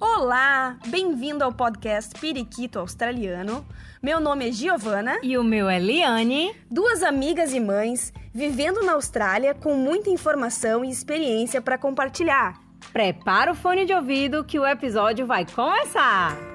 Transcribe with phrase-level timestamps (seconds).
[0.00, 3.66] Olá, bem-vindo ao podcast Periquito Australiano.
[4.02, 5.18] Meu nome é Giovana.
[5.22, 6.56] E o meu é Liane.
[6.70, 12.58] Duas amigas e mães vivendo na Austrália com muita informação e experiência para compartilhar.
[12.94, 16.49] Prepara o fone de ouvido que o episódio vai começar!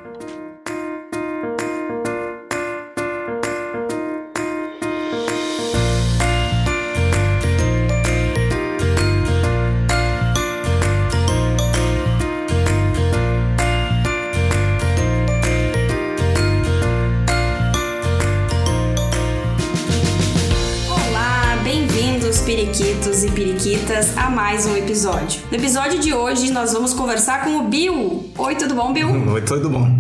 [23.36, 25.42] Periquitas a mais um episódio.
[25.52, 28.32] No episódio de hoje nós vamos conversar com o Bill.
[28.38, 29.10] Oi, tudo bom, Bill?
[29.10, 29.92] Oi, tudo bom?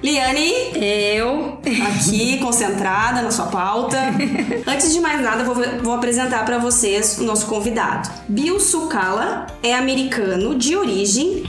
[0.00, 3.98] Liane, eu, aqui concentrada na sua pauta.
[4.64, 8.08] Antes de mais nada, vou, vou apresentar para vocês o nosso convidado.
[8.28, 11.42] Bill Sukala é americano de origem.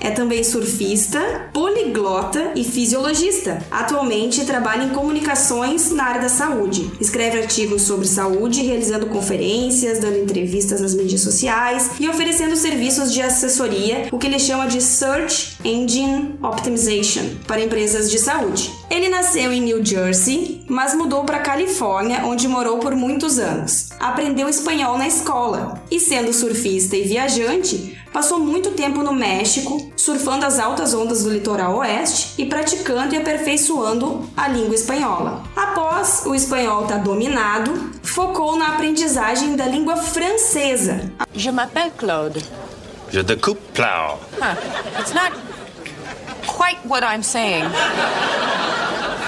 [0.00, 3.64] É também surfista, poliglota e fisiologista.
[3.70, 6.90] Atualmente trabalha em comunicações na área da saúde.
[7.00, 13.22] Escreve artigos sobre saúde, realizando conferências, dando entrevistas nas mídias sociais e oferecendo serviços de
[13.22, 18.72] assessoria, o que ele chama de Search Engine Optimization, para empresas de saúde.
[18.90, 23.88] Ele nasceu em New Jersey, mas mudou para Califórnia, onde morou por muitos anos.
[23.98, 30.46] Aprendeu espanhol na escola e, sendo surfista e viajante, passou muito tempo no México, surfando
[30.46, 35.42] as altas ondas do litoral oeste e praticando e aperfeiçoando a língua espanhola.
[35.56, 42.40] Após o espanhol estar dominado, focou na aprendizagem da língua francesa, Je m'appelle Claude.
[43.10, 44.20] Je découpe plow.
[44.40, 44.54] Huh.
[45.00, 45.32] It's not
[46.46, 47.64] quite what I'm saying.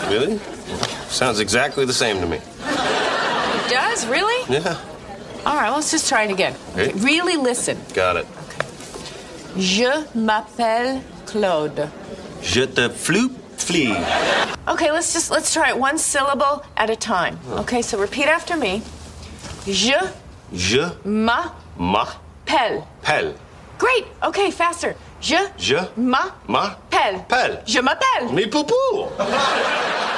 [0.08, 0.38] Really?
[1.10, 2.36] Sounds exactly the same to me.
[2.36, 4.06] It does?
[4.06, 4.44] Really?
[4.48, 4.76] Yeah,
[5.44, 6.54] All right, let's just try it again.
[6.76, 6.92] Okay.
[6.94, 7.76] Really listen.
[7.92, 8.26] got it.
[9.56, 11.88] Je m'appelle Claude.
[12.42, 13.94] Je te floop flee.
[14.68, 17.38] Okay, let's just let's try it one syllable at a time.
[17.58, 18.82] Okay, so repeat after me.
[19.66, 19.94] Je
[20.52, 22.82] Je m'appelle.
[23.02, 23.34] m'appelle.
[23.78, 24.06] Great.
[24.22, 24.94] Okay, faster.
[25.20, 27.16] Je Je m'appelle.
[27.28, 27.62] m'appelle.
[27.66, 28.28] Je m'appelle.
[28.32, 29.08] Me poupou.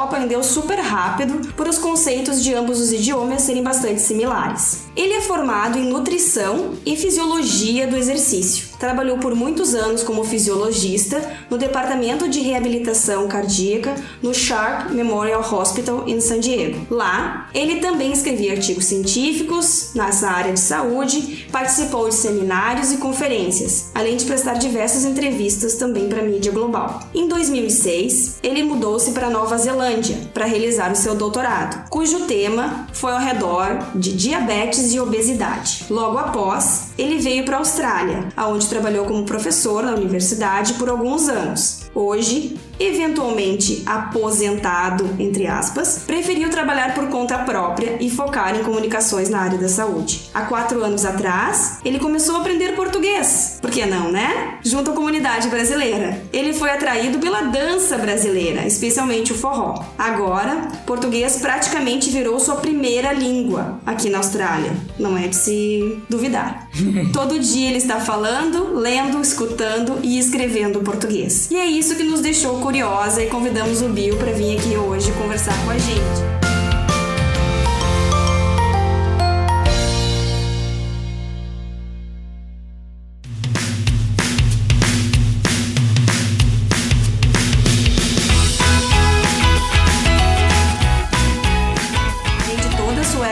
[0.00, 4.84] aprendeu super rápido por os conceitos de ambos os idiomas serem bastante similares.
[4.96, 8.71] Ele é formado em nutrição e fisiologia do exercício.
[8.82, 16.02] Trabalhou por muitos anos como fisiologista no departamento de reabilitação cardíaca no Sharp Memorial Hospital
[16.08, 16.84] em San Diego.
[16.90, 23.92] Lá, ele também escrevia artigos científicos nessa área de saúde, participou de seminários e conferências,
[23.94, 27.08] além de prestar diversas entrevistas também para a mídia global.
[27.14, 33.12] Em 2006, ele mudou-se para Nova Zelândia para realizar o seu doutorado, cujo tema foi
[33.12, 35.84] ao redor de diabetes e obesidade.
[35.88, 41.28] Logo após, ele veio para a Austrália, onde trabalhou como professor na universidade por alguns
[41.28, 41.82] anos.
[41.94, 49.40] Hoje, eventualmente aposentado, entre aspas, preferiu trabalhar por conta própria e focar em comunicações na
[49.40, 50.30] área da saúde.
[50.34, 53.58] Há quatro anos atrás, ele começou a aprender português.
[53.60, 54.58] Por que não, né?
[54.64, 56.20] Junto à comunidade brasileira.
[56.32, 59.84] Ele foi atraído pela dança brasileira, especialmente o forró.
[59.98, 64.72] Agora, português praticamente virou sua primeira língua aqui na Austrália.
[64.98, 66.68] Não é de se duvidar.
[67.12, 71.50] Todo dia ele está falando, lendo, escutando e escrevendo português.
[71.50, 75.12] E é isso que nos deixou curiosa e convidamos o Bill para vir aqui hoje
[75.12, 76.32] conversar com a gente.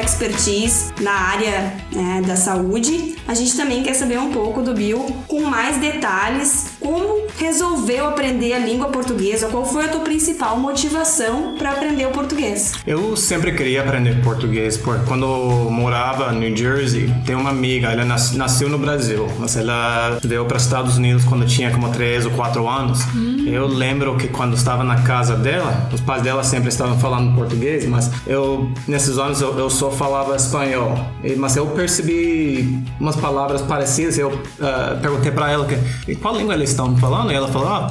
[0.03, 4.99] Expertise na área né, da saúde, a gente também quer saber um pouco do Bill
[5.27, 11.55] com mais detalhes como resolveu aprender a língua portuguesa, qual foi a tua principal motivação
[11.59, 12.75] para aprender o português?
[12.87, 15.27] Eu sempre queria aprender português, porque quando
[15.71, 20.45] morava em New Jersey, tem uma amiga, ela nas- nasceu no Brasil, mas ela veio
[20.47, 23.01] para os Estados Unidos quando tinha como 3 ou 4 anos.
[23.47, 27.85] Eu lembro que quando estava na casa dela, os pais dela sempre estavam falando português,
[27.87, 30.99] mas eu, nesses anos, eu, eu só falava espanhol.
[31.37, 35.77] Mas eu percebi umas palavras parecidas, eu ah, perguntei para ela que,
[36.11, 37.33] "E qual língua eles eles estão falando?
[37.33, 37.91] E ela falou, ah,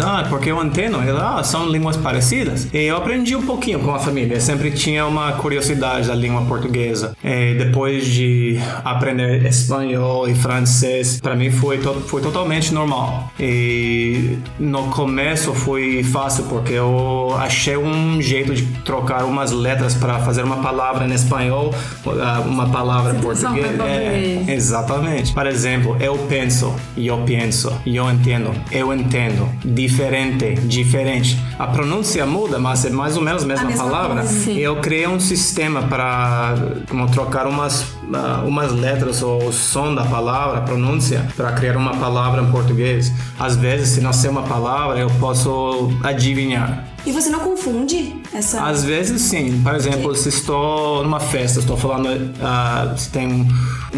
[0.00, 0.98] ah, porque eu entendo.
[1.00, 2.68] Ela, ah, são línguas parecidas.
[2.72, 4.34] E eu aprendi um pouquinho com a família.
[4.34, 7.16] Eu sempre tinha uma curiosidade da língua portuguesa.
[7.22, 13.30] E depois de aprender espanhol e francês, para mim foi, to foi totalmente normal.
[13.38, 20.18] E no começo foi fácil porque eu achei um jeito de trocar umas letras para
[20.20, 21.74] fazer uma palavra em espanhol,
[22.06, 23.78] ah, uma palavra em português.
[23.80, 25.32] É, exatamente.
[25.32, 31.38] Por exemplo, eu penso, eu penso, eu entendo, eu entendo, diferente, diferente.
[31.58, 34.22] A pronúncia muda, mas é mais ou menos a mesma, mesma palavra.
[34.22, 36.54] coisa, eu criei um sistema para
[36.88, 41.76] como trocar umas ah, umas letras ou o som da palavra, a pronúncia, para criar
[41.76, 43.12] uma palavra em português.
[43.38, 46.86] Às vezes, se não sei uma palavra, eu posso adivinhar.
[47.06, 48.62] E você não confunde essa.
[48.62, 49.60] Às vezes sim.
[49.62, 52.08] Por exemplo, se estou numa festa, estou falando,
[52.42, 53.48] ah, se tem um,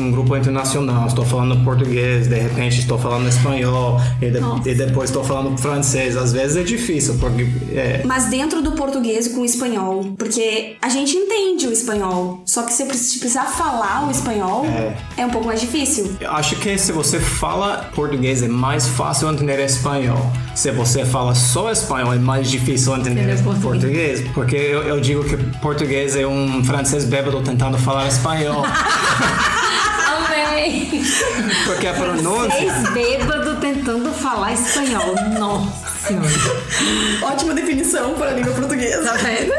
[0.00, 5.10] um grupo internacional, estou falando português, de repente estou falando espanhol e, de- e depois
[5.10, 6.16] estou falando francês.
[6.16, 7.42] Às vezes é difícil porque
[7.72, 10.12] é, Mas dentro do português com o espanhol.
[10.16, 12.42] Porque a gente entende o espanhol.
[12.46, 14.64] Só que se você precisar falar o espanhol,
[15.16, 16.12] é, um pouco mais difícil.
[16.20, 20.30] Eu acho que se você fala português é mais fácil entender espanhol.
[20.54, 24.19] Se você fala só espanhol é mais difícil entender Entender português.
[24.22, 24.34] Português.
[24.34, 28.64] Porque eu, eu digo que português é um francês bêbado tentando falar espanhol.
[30.16, 31.02] Amei!
[31.66, 32.62] porque a pronúncia.
[32.62, 35.14] Ex bêbado tentando falar espanhol.
[35.38, 36.28] Nossa senhora.
[37.22, 39.04] Ótima definição para a língua portuguesa.
[39.04, 39.52] Tá vendo?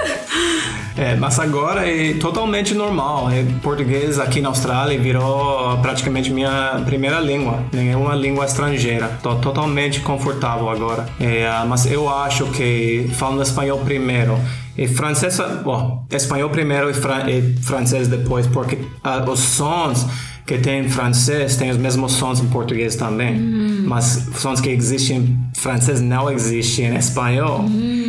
[0.98, 3.30] É, mas agora é totalmente normal.
[3.32, 9.08] É, português aqui na Austrália virou praticamente minha primeira língua, nenhuma língua estrangeira.
[9.24, 11.06] Tô totalmente confortável agora.
[11.20, 14.38] É, mas eu acho que falando espanhol primeiro
[14.78, 20.06] e francês, bom, espanhol primeiro e, fran- e francês depois, porque ah, os sons
[20.46, 23.38] que tem em francês tem os mesmos sons em português também,
[23.92, 27.66] mas sons que existem em francês não existem em espanhol.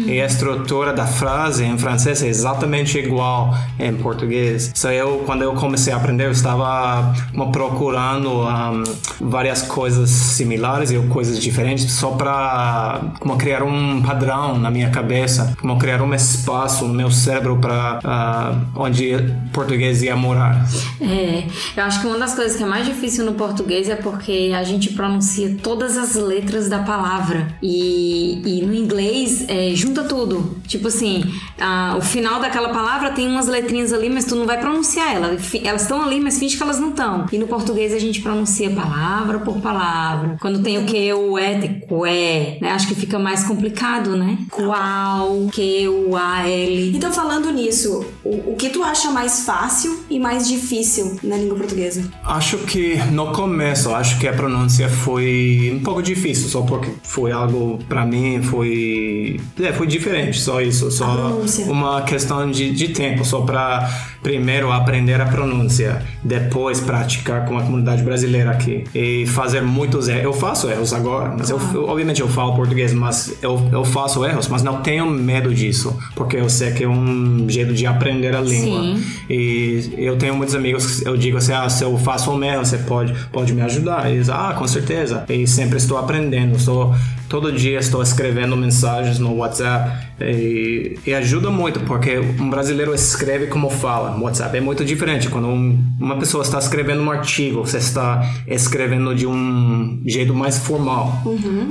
[0.06, 4.70] E a estrutura da frase em francês é exatamente igual em português.
[4.74, 7.12] So eu, quando eu comecei a aprender, eu estava
[7.52, 8.84] procurando um,
[9.28, 15.56] várias coisas similares e coisas diferentes só para como criar um padrão na minha cabeça,
[15.60, 19.16] como criar um espaço no meu cérebro para onde
[19.52, 20.64] português ia morar.
[21.00, 21.44] É,
[21.76, 24.62] eu acho que uma das coisas que é mais difícil no português é porque a
[24.62, 27.48] gente pronuncia todas as letras da palavra.
[27.62, 30.56] E, e no inglês é, junta tudo.
[30.66, 31.24] Tipo assim,
[31.58, 35.34] a- o final daquela palavra tem umas letrinhas ali, mas tu não vai pronunciar ela.
[35.64, 37.24] Elas estão ali, mas finge que elas não estão.
[37.32, 40.36] E no português a gente pronuncia palavra por palavra.
[40.40, 42.70] Quando tem o que, o é, tem qué, né?
[42.72, 44.36] Acho que fica mais complicado, né?
[44.50, 46.94] Qual, que, o, a, l.
[46.94, 51.56] Então, falando nisso, o, o que tu acha mais fácil e mais difícil na língua
[51.56, 52.04] portuguesa?
[52.24, 57.32] Acho que no começo, acho que a pronúncia foi um pouco difícil, só porque foi
[57.32, 63.24] algo para mim foi é, foi diferente, só isso, só uma questão de, de tempo,
[63.24, 63.88] só para
[64.22, 70.22] primeiro aprender a pronúncia, depois praticar com a comunidade brasileira aqui e fazer muitos erros.
[70.24, 74.24] Eu faço erros agora, mas eu, eu- obviamente eu falo português, mas eu, eu faço
[74.24, 78.34] erros, mas não tenho medo disso, porque eu sei que é um jeito de aprender
[78.36, 78.80] a língua.
[78.96, 79.02] Sim.
[79.28, 82.64] E eu tenho muitos amigos que eu digo assim, ah, se eu faço um erro,
[82.64, 84.08] você pode, pode me ajudar.
[84.10, 85.24] E eles, ah, com certeza.
[85.28, 86.56] E sempre estou aprendendo.
[86.56, 86.94] Estou,
[87.32, 90.12] todo dia estou escrevendo mensagens no WhatsApp.
[90.20, 94.10] E, e ajuda muito, porque um brasileiro escreve como fala.
[94.16, 95.28] No WhatsApp é muito diferente.
[95.30, 100.58] Quando um- uma pessoa está escrevendo um artigo, você está escrevendo de um jeito mais
[100.58, 101.22] formal.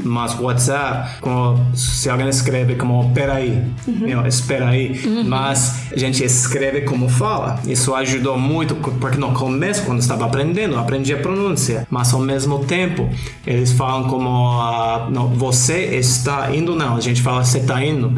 [0.04, 3.62] Mas o WhatsApp, como, se alguém escreve como peraí,
[4.08, 7.60] eu, espera aí, mas a gente escreve como fala.
[7.68, 11.86] Isso ajudou muito, porque no começo, quando estava aprendendo, aprendi a pronúncia.
[11.89, 13.08] Mas ao mesmo tempo,
[13.46, 16.96] eles falam como ah, não, você está indo, não.
[16.96, 18.12] A gente fala você está indo.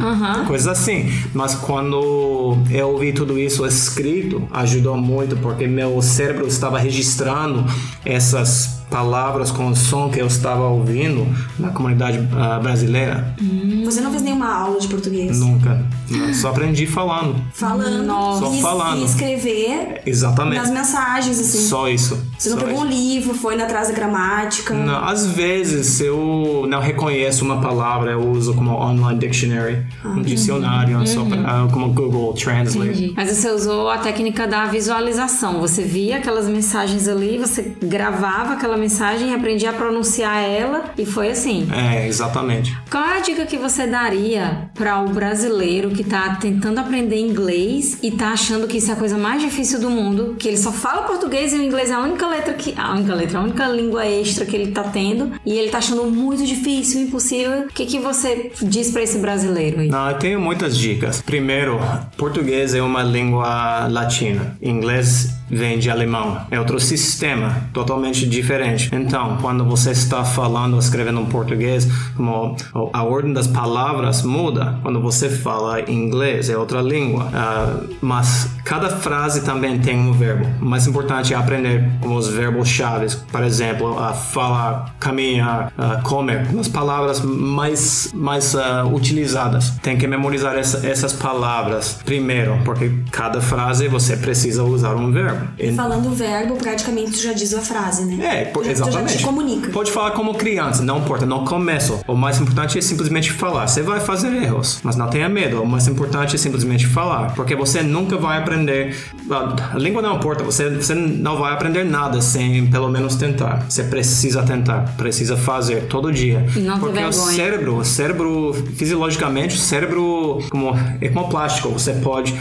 [0.48, 1.12] Coisas assim.
[1.34, 7.66] Mas quando eu ouvi tudo isso escrito, ajudou muito, porque meu cérebro estava registrando
[8.06, 11.26] essas palavras com o som que eu estava ouvindo
[11.60, 13.36] na comunidade ah, brasileira.
[13.84, 15.40] Você não fez nenhuma aula de português?
[15.40, 15.86] Nunca.
[16.10, 17.36] Eu só aprendi falando.
[17.54, 18.04] Falando.
[18.04, 18.46] Nossa.
[18.46, 19.02] Só falando.
[19.02, 20.58] E escrever Exatamente.
[20.58, 21.60] nas mensagens, assim.
[21.60, 22.18] Só isso.
[22.38, 22.86] Você não Só pegou isso.
[22.86, 24.74] um livro, foi indo atrás da gramática.
[24.74, 31.06] Não, às vezes, eu não reconheço uma palavra, eu uso como online dictionary, um dicionário,
[31.08, 32.90] só pra, como Google Translate.
[32.90, 33.14] Entendi.
[33.16, 35.60] Mas você usou a técnica da visualização.
[35.60, 41.32] Você via aquelas mensagens ali, você gravava aquela mensagem, aprendi a pronunciar ela e foi
[41.32, 41.68] assim.
[41.72, 42.78] É, exatamente.
[42.92, 47.98] Qual é a dica que você daria para o brasileiro que tá tentando aprender inglês
[48.04, 50.72] e tá achando que isso é a coisa mais difícil do mundo, que ele só
[50.72, 53.68] fala português e o inglês é a única letra que a única letra, a única
[53.68, 57.62] língua extra que ele tá tendo e ele tá achando muito difícil, impossível.
[57.62, 59.88] O que que você diz para esse brasileiro aí?
[59.88, 61.22] Não, eu tenho muitas dicas.
[61.22, 61.80] Primeiro,
[62.18, 64.58] português é uma língua latina.
[64.62, 66.42] Inglês vem de alemão.
[66.50, 68.90] É outro sistema, totalmente diferente.
[68.94, 72.56] Então, quando você está falando escrevendo em português, como
[72.92, 74.80] a ordem das palavras muda.
[74.82, 77.26] Quando você fala inglês, é outra língua.
[77.26, 80.46] Uh, mas cada frase também tem um verbo.
[80.62, 83.16] O mais importante é aprender os verbos chaves.
[83.16, 86.48] Por exemplo, uh, falar, caminhar, uh, comer.
[86.60, 89.72] As palavras mais, mais uh, utilizadas.
[89.82, 95.43] Tem que memorizar essa, essas palavras primeiro, porque cada frase você precisa usar um verbo.
[95.76, 98.26] Falando o verbo, praticamente já diz a frase, né?
[98.26, 99.14] É, exatamente.
[99.14, 99.72] Já te comunica.
[99.72, 102.00] Pode falar como criança, não importa, no começo.
[102.08, 103.68] O mais importante é simplesmente falar.
[103.68, 105.62] Você vai fazer erros, mas não tenha medo.
[105.62, 108.96] O mais importante é simplesmente falar, porque você nunca vai aprender.
[109.30, 113.66] A língua não importa, você, você não vai aprender nada sem pelo menos tentar.
[113.70, 116.46] Você precisa tentar, precisa fazer todo dia.
[116.56, 121.70] E não porque o cérebro, o cérebro, fisiologicamente, o cérebro como, é como plástico.
[121.70, 122.34] Você pode,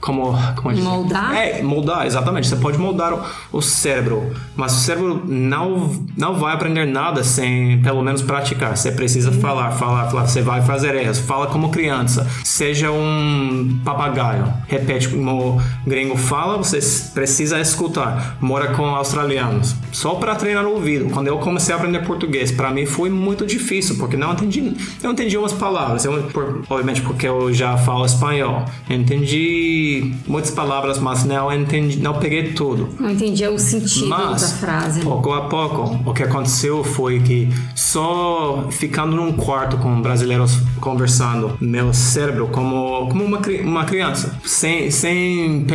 [0.00, 0.88] como, como dizer?
[0.88, 1.34] Moldar?
[1.34, 2.39] É, moldar, exatamente.
[2.48, 7.80] Você pode moldar o, o cérebro, mas o cérebro não, não vai aprender nada sem
[7.82, 8.76] pelo menos praticar.
[8.76, 10.26] Você precisa falar, falar, falar.
[10.26, 11.18] Você vai fazer erros.
[11.18, 12.26] Fala como criança.
[12.44, 14.52] Seja um papagaio.
[14.66, 16.80] Repete como o gringo fala, você
[17.12, 18.36] precisa escutar.
[18.40, 19.74] Mora com australianos.
[19.92, 21.10] Só para treinar o ouvido.
[21.10, 25.10] Quando eu comecei a aprender português, para mim foi muito difícil, porque não entendi, eu
[25.10, 26.04] entendi umas palavras.
[26.04, 28.64] Eu, por, obviamente porque eu já falo espanhol.
[28.88, 32.88] Entendi muitas palavras, mas não entendi, não peguei tudo.
[32.98, 35.00] Não entendi o sentido Mas, da frase.
[35.00, 41.56] pouco a pouco, o que aconteceu foi que só ficando num quarto com brasileiros conversando,
[41.60, 45.66] meu cérebro, como, como uma, uma criança, sem, sem,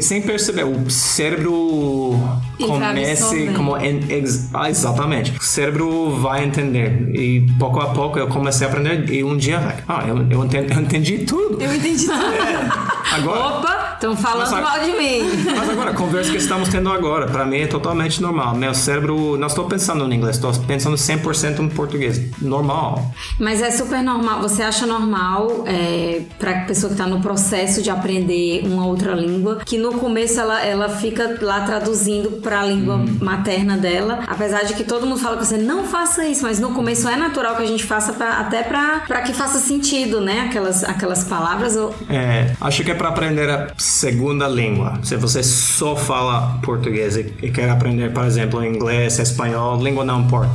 [0.00, 2.18] sem perceber, o cérebro
[2.58, 3.54] comece absorvendo.
[3.56, 3.76] como.
[3.76, 5.32] ex- ah, exatamente.
[5.38, 7.10] O cérebro vai entender.
[7.14, 9.10] E pouco a pouco eu comecei a aprender.
[9.12, 11.60] E um dia, ah, eu, eu, entendi, eu entendi tudo.
[11.60, 12.16] Eu entendi tudo.
[13.16, 13.40] Agora.
[13.58, 15.44] Opa, estão falando Mas mal de mim.
[15.56, 18.54] Mas agora, a conversa que estamos tendo agora, para mim é totalmente normal.
[18.54, 22.20] Meu cérebro, não estou pensando em inglês, estou pensando 100% em português.
[22.40, 23.10] Normal.
[23.38, 24.40] Mas é super normal.
[24.42, 29.60] Você acha normal é, para pessoa que está no processo de aprender uma outra língua,
[29.64, 33.18] que no começo ela, ela fica lá traduzindo para a língua Uhum.
[33.20, 36.72] materna dela, apesar de que todo mundo fala que você não faça isso, mas no
[36.72, 40.42] começo é natural que a gente faça pra, até para que faça sentido, né?
[40.48, 41.76] Aquelas, aquelas palavras.
[42.08, 44.98] É, acho que é para aprender a segunda língua.
[45.02, 50.22] Se você só fala português e, e quer aprender, por exemplo, inglês, espanhol, língua não
[50.22, 50.50] importa.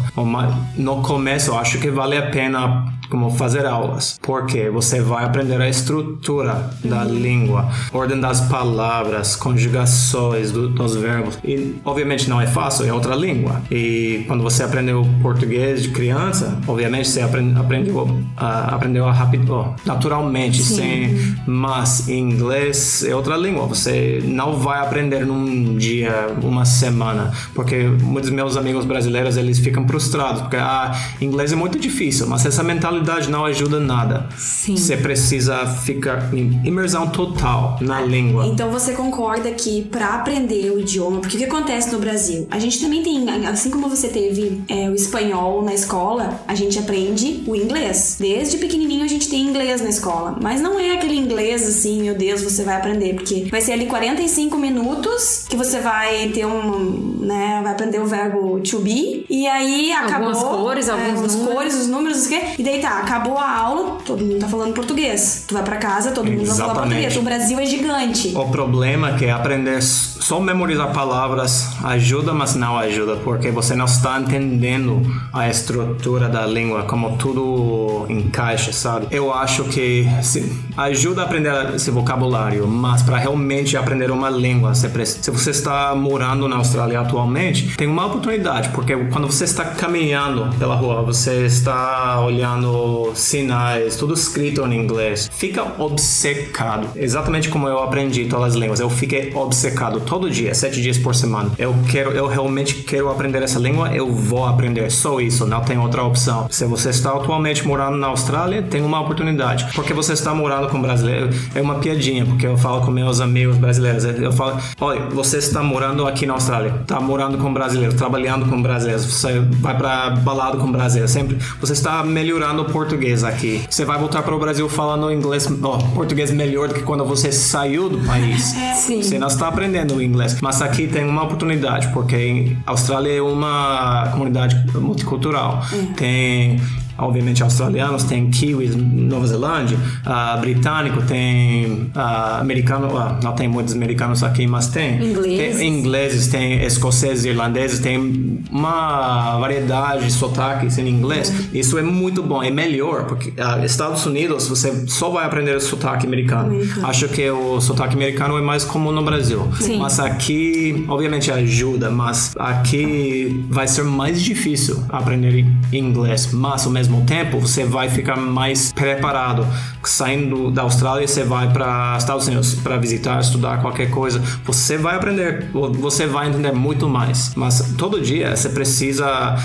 [0.75, 5.67] No começo, acho que vale a pena como fazer aulas, porque você vai aprender a
[5.69, 11.37] estrutura da língua, ordem das palavras, conjugações do- dos verbos.
[11.43, 13.61] E obviamente não é fácil, é outra língua.
[13.69, 19.75] E quando você aprendeu português de criança, obviamente você aprende- aprendeu, a aprendeu a rápido,
[19.85, 23.65] naturalmente, sem, mas inglês é outra língua.
[23.67, 29.85] Você não vai aprender num dia, uma semana, porque muitos meus amigos brasileiros eles ficam
[29.87, 34.27] frustrados porque ah, inglês é muito difícil, mas essa mentalidade não ajuda nada.
[34.37, 34.75] Sim.
[34.75, 38.47] Você precisa ficar em imersão total na língua.
[38.47, 42.47] Então você concorda que pra aprender o idioma, porque o que acontece no Brasil?
[42.49, 46.77] A gente também tem, assim como você teve é, o espanhol na escola, a gente
[46.79, 48.17] aprende o inglês.
[48.19, 52.15] Desde pequenininho a gente tem inglês na escola, mas não é aquele inglês assim, meu
[52.15, 57.17] Deus, você vai aprender, porque vai ser ali 45 minutos que você vai ter um,
[57.21, 61.53] né, vai aprender o verbo to be e aí acabou Algumas cores, é, alguns números.
[61.53, 62.41] cores, os números, o quê.
[62.59, 65.45] E daí tá, acabou a aula, todo mundo tá falando português.
[65.47, 66.89] Tu vai pra casa, todo mundo vai falar Exatamente.
[66.93, 67.17] português.
[67.17, 68.33] O Brasil é gigante.
[68.35, 73.85] O problema é que aprender só memorizar palavras ajuda, mas não ajuda, porque você não
[73.85, 75.01] está entendendo
[75.33, 79.07] a estrutura da língua, como tudo encaixa, sabe?
[79.11, 84.73] Eu acho que se, ajuda a aprender esse vocabulário, mas para realmente aprender uma língua,
[84.73, 89.43] você pre- se você está morando na Austrália atualmente, tem uma oportunidade, porque quando você
[89.43, 92.71] está caminhando pela rua, você está olhando
[93.15, 96.87] sinais, tudo escrito em inglês, fica obcecado.
[96.95, 98.79] Exatamente como eu aprendi todas as línguas.
[98.79, 101.51] Eu fiquei obcecado todo dia, sete dias por semana.
[101.57, 104.89] Eu quero, eu realmente quero aprender essa língua, eu vou aprender.
[104.91, 106.47] Só isso, não tem outra opção.
[106.49, 109.67] Se você está atualmente morando na Austrália, tem uma oportunidade.
[109.73, 113.57] Porque você está morando com brasileiro, é uma piadinha, porque eu falo com meus amigos
[113.57, 114.03] brasileiros.
[114.03, 118.61] Eu falo, olha, você está morando aqui na Austrália, está morando com brasileiros, trabalhando com
[118.61, 121.37] brasileiros, você vai para balada com brasileiros, sempre.
[121.59, 123.63] Você está melhorando o português aqui.
[123.69, 125.47] Você vai voltar para o Brasil falando inglês,
[125.93, 128.55] português melhor do que quando você saiu do país.
[128.75, 129.01] Sim.
[129.01, 130.39] Você não está aprendendo inglês.
[130.41, 135.61] Mas aqui tem uma oportunidade, porque a Austrália é uma comunidade multicultural.
[135.95, 136.59] Tem
[137.01, 143.73] obviamente australianos, tem kiwis, Nova Zelândia, uh, britânico, tem uh, americano, uh, não tem muitos
[143.73, 145.01] americanos aqui, mas tem.
[145.03, 145.57] Ingleses.
[145.57, 151.33] Tem ingleses, tem escoceses, irlandeses, tem uma variedade de sotaques em inglês.
[151.53, 155.61] Isso é muito bom, é melhor, porque uh, Estados Unidos você só vai aprender o
[155.61, 156.61] sotaque americano.
[156.83, 159.47] Acho que o sotaque americano é mais comum no Brasil.
[159.59, 159.79] Sim.
[159.79, 166.90] Mas aqui, obviamente, ajuda, mas aqui vai ser mais difícil aprender inglês, mas ao mesmo
[167.01, 169.47] tempo você vai ficar mais preparado.
[169.83, 174.95] Saindo da Austrália, você vai para Estados Unidos para visitar, estudar qualquer coisa, você vai
[174.95, 177.31] aprender, você vai entender muito mais.
[177.35, 179.37] Mas todo dia você precisa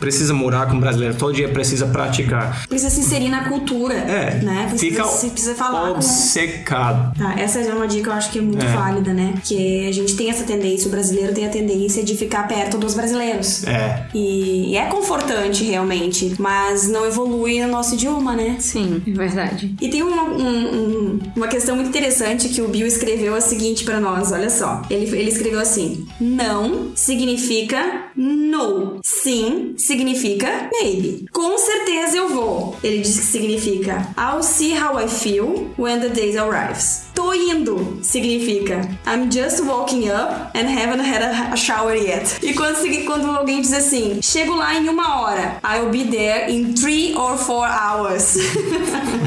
[0.00, 2.66] precisa morar com brasileiro, todo dia precisa praticar.
[2.68, 3.94] Precisa se inserir na cultura.
[3.94, 4.66] É, Né?
[4.70, 5.94] Precisa, fica se- precisa falar com...
[5.96, 7.12] obcecado.
[7.16, 8.68] Tá, essa é uma dica que eu acho que é muito É.
[8.68, 9.34] válida, né?
[9.44, 12.94] Que a gente tem essa tendência, o brasileiro tem a tendência de ficar perto dos
[12.94, 13.64] brasileiros.
[13.66, 14.06] É.
[14.14, 16.53] E, e é confortante, realmente, mas
[16.88, 18.56] não evolui no nosso idioma, né?
[18.58, 19.74] Sim, é verdade.
[19.80, 20.74] E tem uma, um-
[21.14, 24.82] um- uma questão muito interessante que o Bill escreveu a seguinte pra nós, olha só.
[24.90, 28.98] Ele, ele escreveu assim: Não significa no.
[29.02, 31.26] Sim significa maybe.
[31.32, 32.76] Com certeza eu vou.
[32.82, 37.03] Ele diz que significa I'll see how I feel when the day arrives.
[37.14, 42.38] Tô indo significa I'm just walking up and haven't had a, shower yet.
[42.42, 46.74] E quando, quando alguém diz assim, chego lá em uma hora, I'll be there in
[46.74, 48.36] three or four hours.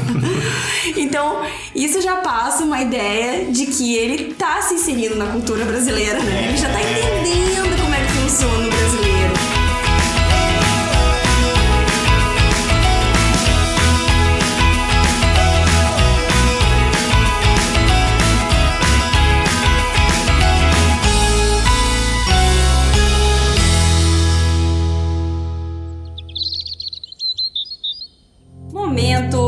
[0.97, 1.41] então,
[1.73, 6.49] isso já passa uma ideia de que ele tá se inserindo na cultura brasileira, né?
[6.49, 9.36] Ele já tá entendendo como é que funciona o brasileiro.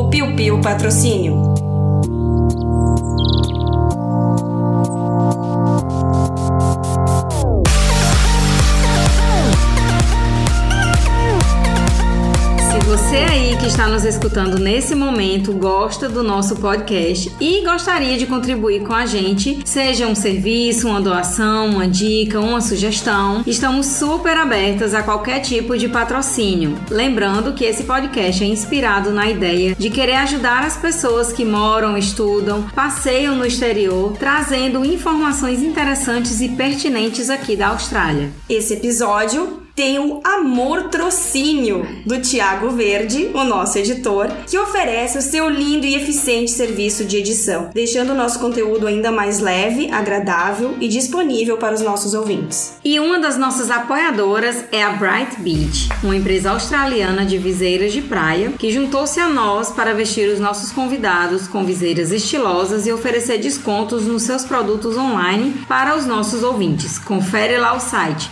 [0.09, 1.78] Piu Piu Patrocínio.
[12.99, 18.25] Você aí que está nos escutando nesse momento gosta do nosso podcast e gostaria de
[18.25, 24.35] contribuir com a gente, seja um serviço, uma doação, uma dica, uma sugestão, estamos super
[24.35, 26.77] abertas a qualquer tipo de patrocínio.
[26.91, 31.97] Lembrando que esse podcast é inspirado na ideia de querer ajudar as pessoas que moram,
[31.97, 38.29] estudam, passeiam no exterior, trazendo informações interessantes e pertinentes aqui da Austrália.
[38.49, 45.21] Esse episódio tem o Amor Trocínio do Tiago Verde, o nosso editor, que oferece o
[45.21, 50.75] seu lindo e eficiente serviço de edição, deixando o nosso conteúdo ainda mais leve, agradável
[50.81, 52.73] e disponível para os nossos ouvintes.
[52.83, 58.01] E uma das nossas apoiadoras é a Bright Beach, uma empresa australiana de viseiras de
[58.01, 63.37] praia que juntou-se a nós para vestir os nossos convidados com viseiras estilosas e oferecer
[63.37, 66.99] descontos nos seus produtos online para os nossos ouvintes.
[66.99, 68.27] Confere lá o site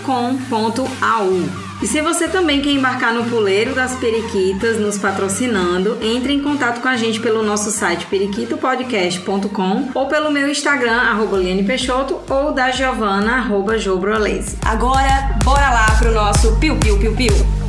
[0.00, 1.70] brightbeach.com.au.
[1.82, 6.82] E se você também quer embarcar no puleiro das periquitas nos patrocinando, entre em contato
[6.82, 12.52] com a gente pelo nosso site periquitopodcast.com ou pelo meu Instagram, arroba Liane Peixoto, ou
[12.52, 14.58] da Giovana, arroba Jobrolese.
[14.62, 17.59] Agora, bora lá pro nosso Piu Piu Piu Piu.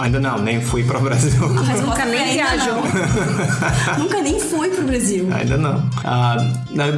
[0.00, 1.48] Ainda não, nem fui para o Brasil.
[1.48, 2.82] Mas Nunca nem viajou.
[3.98, 5.28] Nunca nem foi pro Brasil.
[5.32, 5.82] Ainda não.
[6.04, 6.36] Ah,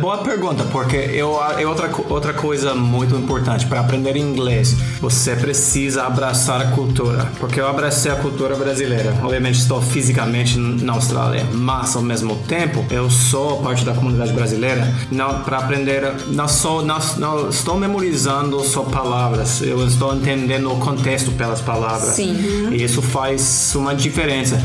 [0.01, 3.67] boa pergunta, porque eu, é outra, outra coisa muito importante.
[3.67, 7.29] Para aprender inglês, você precisa abraçar a cultura.
[7.39, 9.15] Porque eu abracei a cultura brasileira.
[9.23, 14.93] Obviamente, estou fisicamente na Austrália, mas ao mesmo tempo, eu sou parte da comunidade brasileira.
[15.11, 20.77] Não, para aprender, não, sou, não, não estou memorizando só palavras, eu estou entendendo o
[20.79, 22.15] contexto pelas palavras.
[22.15, 22.71] Sim.
[22.73, 24.61] E isso faz uma diferença.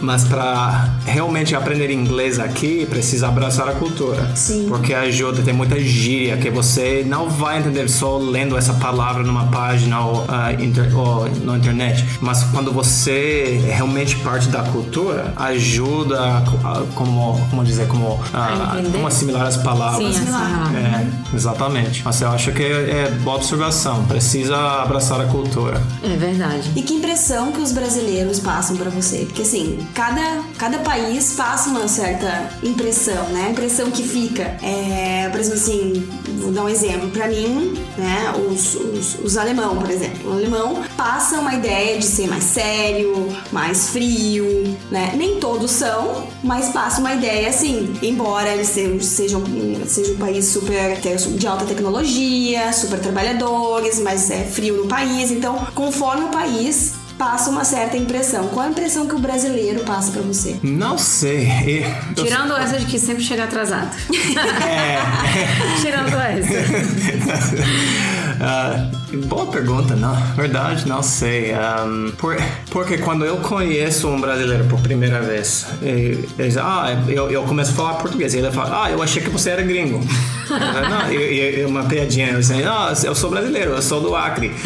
[0.00, 4.30] Mas para realmente aprender inglês aqui, precisa abraçar a cultura.
[4.34, 4.66] Sim.
[4.68, 9.44] Porque ajuda, tem muita gíria que você não vai entender só lendo essa palavra numa
[9.48, 12.04] página ou, ah, inter, ou na internet.
[12.22, 18.18] Mas quando você é realmente parte da cultura, ajuda a, a- como, como dizer, como,
[18.32, 20.14] ah, A como assimilar as palavras.
[20.16, 22.02] Sim, assim, É, exatamente.
[22.04, 24.04] Mas eu acho que é, é boa observação.
[24.04, 25.82] Precisa abraçar a cultura.
[26.02, 26.70] é verdade.
[26.74, 29.24] E que impressão que os brasileiros passam pra você?
[29.26, 33.46] Porque assim, cada, cada país passa uma certa impressão, né?
[33.48, 34.44] A impressão que fica.
[34.62, 36.08] É, por exemplo, assim,
[36.40, 37.10] vou dar um exemplo.
[37.10, 40.30] Pra mim, né, os, os, os alemão, por exemplo.
[40.30, 45.14] O alemão passa uma ideia de ser mais sério, mais frio, né?
[45.16, 47.92] Nem todos são, mas passa uma ideia assim.
[48.00, 49.42] Embora eles sejam, sejam,
[49.84, 50.96] sejam um país super
[51.36, 55.32] de alta tecnologia, super trabalhadores, mas é frio no país.
[55.32, 58.46] Então, conforme o país passa uma certa impressão.
[58.48, 60.56] Qual a impressão que o brasileiro passa pra você?
[60.62, 61.84] Não sei.
[62.16, 63.90] Eu- Tirando essa de que sempre chega atrasado.
[65.80, 66.48] Tirando essa.
[68.40, 68.88] Ah,
[69.24, 70.14] boa pergunta, não.
[70.36, 71.52] Verdade, não sei.
[71.52, 72.36] Ahm, por-
[72.70, 77.74] porque quando eu conheço um brasileiro por primeira vez, eles ah, eu, eu começo a
[77.74, 78.34] falar português.
[78.34, 80.00] E ele fala, ah, eu achei que você era gringo.
[80.48, 82.28] Não, e uma piadinha.
[82.28, 84.52] Eu disse, ah, eu sou brasileiro, eu sou do Acre.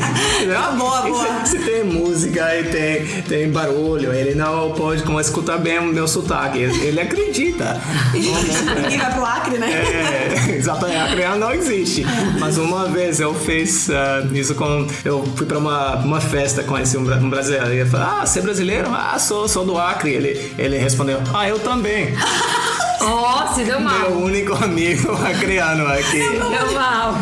[0.56, 1.44] ah, boa, boa.
[1.44, 6.06] Se, tem música e tem, tem barulho, ele não pode como escutar bem o meu
[6.06, 6.58] sotaque.
[6.58, 7.80] Ele, ele acredita.
[8.12, 9.70] Ninguém vai pro Acre, né?
[9.70, 12.04] É, exatamente, a criança não existe.
[12.38, 14.86] Mas uma vez eu fiz ah, isso com.
[15.04, 17.66] Eu fui pra uma, uma festa, conheci um, um brasileiro.
[17.66, 18.88] Ele falou: Ah, você é brasileiro?
[18.90, 20.12] Ah, sou, sou do Acre.
[20.12, 22.14] Ele, ele respondeu: Ah, eu também.
[23.06, 24.10] Ó, se deu mal.
[24.10, 26.18] Meu único amigo acreano aqui.
[26.18, 27.14] Deu mal.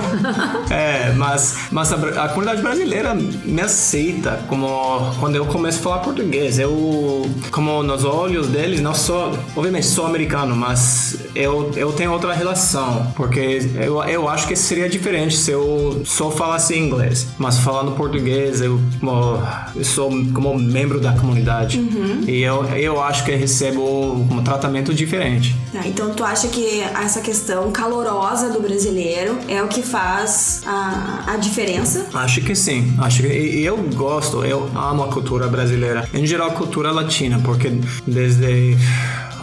[0.70, 5.98] É, mas, mas a, a comunidade brasileira me aceita como quando eu começo a falar
[5.98, 6.58] português.
[6.58, 12.32] Eu, como nos olhos deles, não sou, obviamente sou americano, mas eu, eu tenho outra
[12.32, 17.92] relação, porque eu, eu acho que seria diferente se eu só falasse inglês, mas falando
[17.92, 19.42] português, eu, como,
[19.74, 21.78] eu sou como membro da comunidade
[22.26, 25.54] e eu, eu acho que recebo um tratamento diferente.
[25.76, 31.24] Ah, Então tu acha que essa questão calorosa do brasileiro é o que faz a,
[31.32, 32.06] a diferença?
[32.14, 32.94] Acho que sim.
[32.98, 33.28] Acho que
[33.62, 36.08] eu gosto, eu amo a cultura brasileira.
[36.14, 37.70] Em geral, a cultura latina, porque
[38.06, 38.76] desde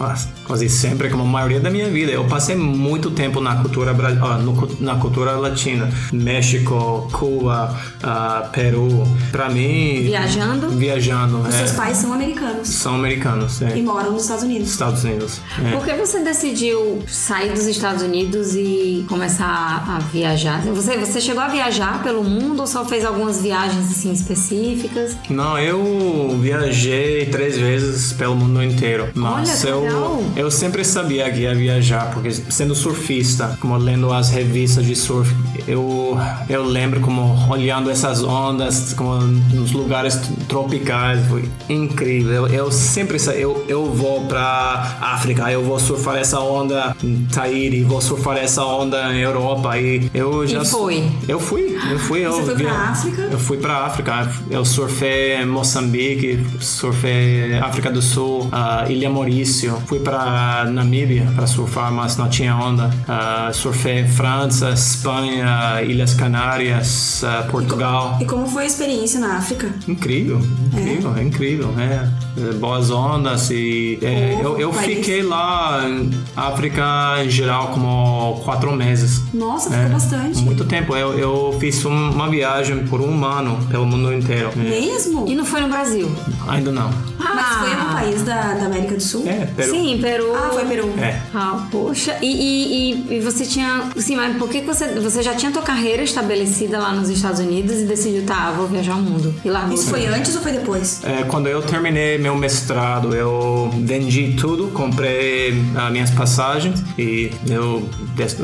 [0.00, 0.14] ah,
[0.52, 4.38] quase sempre, como a maioria da minha vida, eu passei muito tempo na cultura ah,
[4.80, 9.02] na cultura latina, México, Cuba, ah, Peru.
[9.30, 10.68] Pra mim, Viajando?
[10.68, 14.68] viajando, Os é, seus pais são americanos são americanos, é, e moram nos Estados Unidos.
[14.68, 15.40] Estados Unidos.
[15.64, 15.70] é.
[15.70, 20.60] Por que você decidiu sair dos Estados Unidos e começar a viajar?
[20.66, 25.16] Você, você chegou a viajar pelo mundo ou só fez algumas viagens assim específicas?
[25.30, 29.08] Não, eu viajei três vezes pelo mundo inteiro.
[29.14, 30.22] Mas Olha, que eu, legal.
[30.42, 35.32] Eu sempre sabia que ia viajar, porque sendo surfista, como lendo as revistas de surf,
[35.68, 42.48] eu, eu lembro como olhando essas ondas, como nos lugares tropicais, foi incrível.
[42.48, 47.84] Eu, eu sempre eu, eu vou pra África, eu vou surfar essa onda em Tahiti,
[47.84, 51.08] vou surfar essa onda em Europa e eu já foi?
[51.28, 52.26] Eu fui, eu fui.
[52.26, 53.22] Eu Você foi pra África?
[53.30, 54.32] Eu fui pra África.
[54.50, 59.80] Eu surfei em Moçambique, surfei África do Sul, ah, Ilha Maurício.
[59.86, 60.21] Fui pra
[60.70, 62.90] Namíbia pra surfar, mas não tinha onda.
[63.08, 68.18] Ah, surfei em França, Espanha, Ilhas Canárias, ah, Portugal.
[68.20, 69.68] E como foi a experiência na África?
[69.88, 70.40] Incrível,
[70.72, 71.74] incrível, é, incrível.
[71.78, 74.86] É, É, boas ondas e é, Oh, eu, eu país.
[74.96, 76.82] fiquei lá em África
[77.22, 79.22] em geral como quatro meses.
[79.34, 80.38] Nossa, ficou bastante.
[80.40, 80.96] Muito tempo.
[80.96, 84.50] Eu, eu fiz um- uma viagem por um ano pelo mundo inteiro.
[84.56, 85.26] É, Mesmo?
[85.28, 86.10] E não foi no Brasil?
[86.48, 86.90] Ainda não.
[87.18, 89.24] Mas foi algum país da, da América do Sul?
[89.26, 89.70] É, Peru.
[89.70, 90.11] Sim, Peru.
[90.34, 90.88] Ah, foi Peru.
[90.98, 91.20] É.
[91.34, 92.16] Ah, poxa.
[92.20, 93.84] E, e, e- e você tinha.
[93.96, 94.88] Sim, mas por que você.
[95.00, 98.94] Você já tinha tua carreira estabelecida lá nos Estados Unidos e decidiu, tá, vou viajar
[98.94, 99.34] o mundo.
[99.44, 101.00] E largou Isso foi antes ou foi depois?
[101.04, 107.88] É, quando eu terminei meu mestrado, eu vendi tudo, comprei as minhas passagens e eu,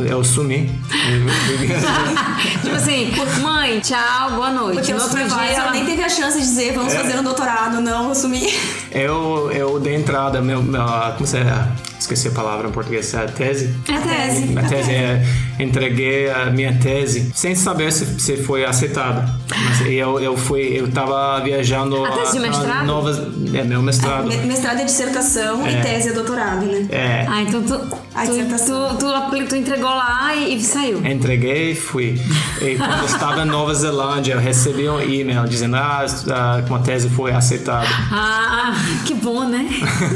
[0.08, 0.70] eu sumi.
[2.62, 4.76] tipo assim, mãe, tchau, boa noite.
[4.76, 5.70] Porque no o outro dia ela...
[5.70, 8.52] nem teve a chance de dizer, vamos fazer um doutorado, não, assumir.
[8.90, 10.82] eu, eu dei entrada, meu, meu,
[11.16, 11.26] como
[11.58, 13.74] você esqueci a palavra em português, é tese?
[13.88, 14.58] É tese.
[14.58, 15.22] A tese é,
[15.58, 19.28] entreguei a minha tese sem saber se, se foi aceitada.
[19.64, 22.86] Mas eu, eu fui, eu tava viajando A tese de mestrado?
[22.86, 23.18] novas,
[23.54, 24.26] é meu mestrado.
[24.28, 26.86] Me- Mestrado é dissertação e tese é doutorado, né?
[26.90, 27.74] É, Ah, então tu,
[28.14, 28.96] A tu, dissertação.
[28.96, 31.04] tu, tu, tu entregou lá e, e saiu.
[31.04, 32.20] Entreguei, fui.
[32.60, 36.70] E quando eu estava em Nova Zelândia, eu recebi um e-mail dizendo ah, ah, que
[36.70, 37.86] uma tese foi aceitada.
[38.12, 38.72] Ah,
[39.04, 39.68] que bom, né?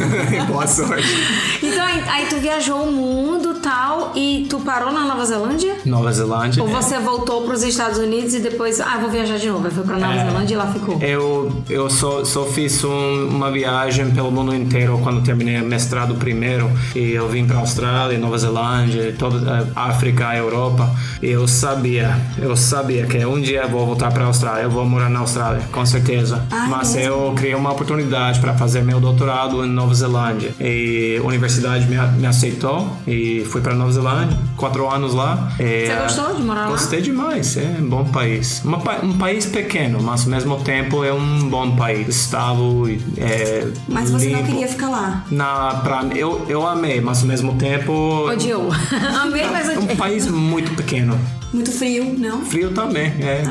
[0.48, 1.06] Boa sorte.
[1.72, 5.74] Então aí, aí tu viajou o mundo tal e tu parou na Nova Zelândia?
[5.84, 6.62] Nova Zelândia.
[6.62, 9.64] Ou você voltou para os Estados Unidos e depois, ah, vou viajar de novo.
[9.66, 10.24] Aí foi pra Nova É.
[10.24, 10.98] Zelândia e lá ficou.
[11.00, 16.14] Eu, eu só, só fiz um- uma viagem pelo mundo inteiro quando terminei o mestrado
[16.16, 16.70] primeiro.
[16.94, 20.90] E eu vim para Austrália, Nova Zelândia, toda a África, Europa.
[21.22, 24.62] E eu sabia, eu sabia que um dia eu vou voltar para a Austrália.
[24.64, 26.44] Eu vou morar na Austrália, com certeza.
[26.50, 27.12] Ah, Mas mesmo?
[27.26, 30.52] eu criei uma oportunidade para fazer meu doutorado em Nova Zelândia.
[30.60, 31.22] E a
[31.62, 35.52] universidade me, me aceitou e fui para Nova Zelândia, quatro anos lá.
[35.58, 36.70] E, Você ah, gostou de morar lá?
[36.70, 38.62] Gostei demais, é um bom país.
[38.64, 42.08] Uma um país pequeno, mas ao mesmo tempo é um bom país.
[42.08, 44.50] Estável, e, é Mas você não limpo.
[44.52, 45.24] queria ficar lá.
[45.30, 47.92] Na, pra, eu, eu amei, mas ao mesmo tempo.
[48.28, 48.68] Odiou.
[49.22, 49.96] Amei, mas É um odiei.
[49.96, 51.18] país muito pequeno.
[51.52, 52.40] Muito frio, não?
[52.46, 53.42] Frio também, é.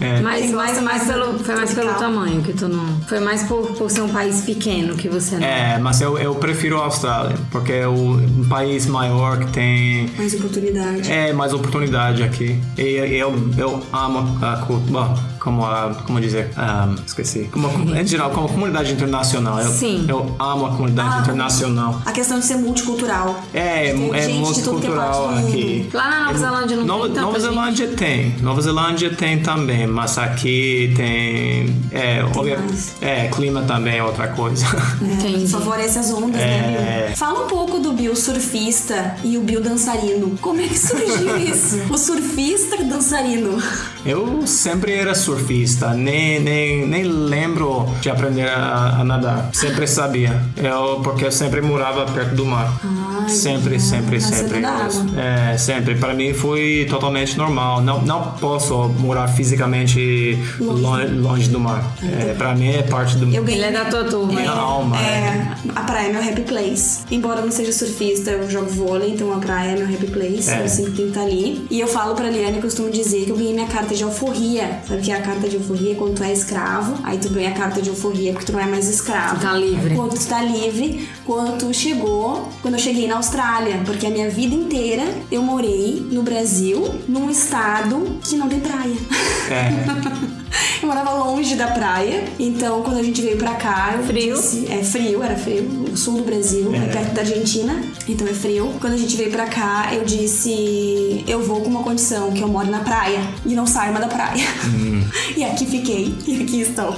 [0.00, 0.20] é.
[0.20, 3.00] Mas, Quem mas, mais mais pelo, foi mais pelo tamanho que tu não.
[3.02, 5.46] Foi mais por, por ser um país pequeno que você não.
[5.46, 10.34] É, mas eu, eu prefiro a Austrália, porque é um país maior que tem Mais
[10.34, 11.10] oportunidade.
[11.10, 12.60] É, mais oportunidade aqui.
[12.76, 15.14] E eu, eu amo a cultura,
[15.48, 17.48] como a, como dizer, ah, esqueci.
[17.50, 19.58] Como, em geral, como comunidade internacional.
[19.58, 20.04] Eu, Sim.
[20.06, 22.02] eu amo a comunidade Ah, internacional.
[22.04, 23.34] A questão de ser multicultural.
[23.54, 25.88] É, Tem é gente é multicultural aqui.
[25.94, 27.48] Lá na Nova Zelândia não Nova, tem tanta Nova gente.
[27.48, 28.34] Zelândia tem.
[28.42, 31.74] Nova Zelândia tem também, mas aqui tem.
[31.90, 32.94] É, mais.
[33.00, 34.66] é clima também é outra coisa.
[35.00, 35.48] Entendi.
[35.48, 36.46] Favorece as ondas, É.
[36.46, 37.16] né, Bill?
[37.16, 40.36] Fala um pouco do Bill surfista e o Bill dançarino.
[40.42, 41.78] Como é que surgiu isso?
[41.90, 43.62] O surfista e dançarino.
[44.04, 45.37] Eu sempre era surfista,
[45.96, 49.50] nem, nem, nem lembro de aprender a, a nadar.
[49.52, 50.40] Sempre sabia.
[50.56, 52.72] Eu, porque eu sempre morava perto do mar.
[52.84, 54.62] Ai, sempre, ah, sempre, sempre.
[55.16, 55.94] É, sempre.
[55.96, 57.80] Para mim foi totalmente normal.
[57.80, 61.84] Não, não posso morar fisicamente longe, longe do mar.
[62.02, 63.32] É, para mim é parte do.
[63.32, 63.58] Eu ganhei.
[63.58, 64.32] É da tua turma.
[64.32, 64.96] Minha alma.
[64.98, 67.00] É, a praia é meu happy place.
[67.10, 70.48] Embora eu não seja surfista, eu jogo vôlei, então a praia é meu happy place.
[70.48, 70.62] É.
[70.62, 71.66] Eu sempre tenho que estar ali.
[71.70, 74.80] E eu falo pra Liane, eu costumo dizer que eu ganhei minha carta de alforria.
[74.86, 75.94] Sabe que é a carta de alforria?
[75.94, 78.66] Quando tu é escravo, aí tu ganha a carta de alforria porque tu não é
[78.66, 79.36] mais escravo.
[79.36, 79.94] Tu tá livre.
[79.94, 83.82] Quando tu tá livre, quando tu chegou, quando eu cheguei na Austrália.
[83.84, 88.96] Porque a minha vida inteira eu morei no Brasil, num estado que não tem praia.
[89.50, 90.28] É.
[90.80, 94.34] Eu morava longe da praia, então quando a gente veio pra cá, eu Frio?
[94.36, 96.80] disse- é frio, era frio, o sul do Brasil, é.
[96.86, 98.72] perto da Argentina, então é frio.
[98.80, 102.48] Quando a gente veio pra cá, eu disse, eu vou com uma condição, que eu
[102.48, 104.44] moro na praia e não saio mais da praia.
[105.36, 106.94] e aqui fiquei, e aqui estou.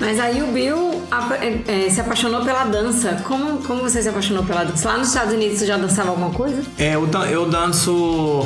[0.00, 1.02] Mas aí o Bill
[1.40, 3.20] é, é, se apaixonou pela dança.
[3.24, 4.88] Como, como você se apaixonou pela dança?
[4.88, 6.62] Lá nos Estados Unidos você já dançava alguma coisa?
[6.78, 8.44] É, eu, dan- eu danço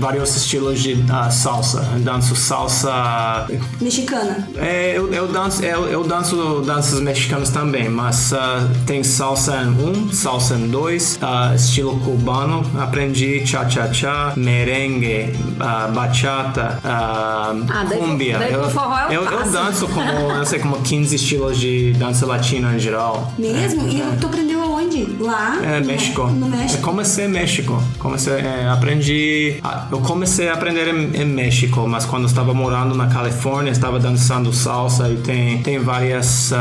[0.00, 1.86] vários estilos de ah, salsa.
[1.94, 3.46] Eu danço salsa
[3.80, 4.48] Mexicana.
[4.56, 9.68] É, eu, eu danço, eu, eu danço danças mexicanas também, mas ah, tem salsa em
[9.68, 12.62] um, salsa em dois, ah, estilo cubano.
[12.80, 18.38] Aprendi cha-cha-cha, merengue, ah, bachata, ah, Ah, daí cumbia.
[18.38, 19.50] daí pro eu, forró é eu, eu passo.
[19.52, 23.32] danço como, eu sei, como 15 estilos de dança latina em geral.
[23.38, 23.86] Mesmo?
[23.88, 25.04] E tu aprendeu aonde?
[25.20, 25.58] Lá?
[25.62, 26.26] É, México.
[26.28, 26.82] No Eu México.
[26.82, 27.82] comecei em México.
[27.98, 29.56] Comecei, é, aprendi.
[29.90, 33.98] Eu comecei a aprender em, em México, mas quando eu estava morando na Califórnia, estava
[33.98, 36.52] dançando salsa e tem, tem várias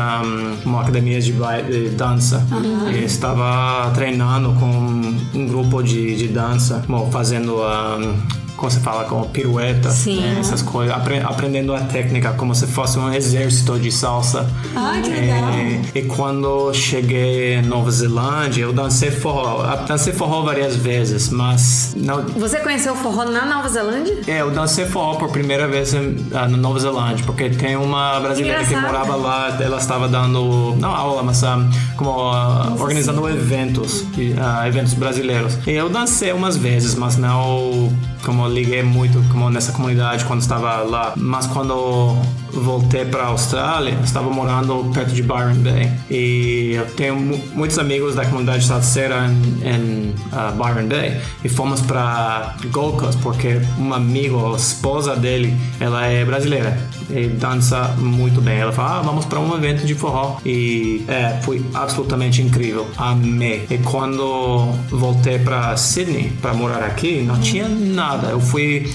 [0.64, 2.46] como academias de, de dança.
[2.92, 8.14] E estava treinando com um grupo de, de dança, bom, fazendo ahm,
[8.56, 10.22] como você fala, como pirueta, Sim.
[10.22, 14.50] né, essas coisas, apre- aprendendo a técnica como se fosse um exército de salsa.
[14.76, 15.50] Ah, que legal.
[15.50, 19.64] É, e quando cheguei em Nova Zelândia, eu dancei forró.
[19.88, 24.18] Dancei forró várias vezes, mas não, Você conheceu forró na Nova Zelândia?
[24.28, 28.20] é, eu dancei forró por primeira vez em, ah, na Nova Zelândia, porque tem uma
[28.20, 28.92] brasileira que, engraçado.
[28.94, 31.60] morava lá, ela estava dando, não aula, mas ah,
[31.98, 34.06] como ah, organizando eventos,
[34.42, 35.58] ah, eventos brasileiros.
[35.68, 37.92] E eu dancei umas vezes, mas não
[38.24, 41.14] como liguei muito como nessa comunidade quando estava lá.
[41.16, 42.16] Mas quando
[42.52, 45.92] voltei para a Austrália, estava morando perto de Byron Bay.
[46.10, 51.20] E eu tenho mu- muitos amigos da comunidade salseira em, em ah, Byron Bay.
[51.44, 56.78] E fomos para Gold Coast porque um amigo, a esposa dele, ela é brasileira
[57.10, 58.58] e dança muito bem.
[58.58, 60.38] Ela fala, ah, vamos para um evento de forró.
[60.46, 62.88] E é, foi absolutamente incrível.
[62.98, 63.66] Amei.
[63.70, 68.35] E quando voltei para Sydney para morar aqui, não tinha nada.
[68.36, 68.86] Eu fui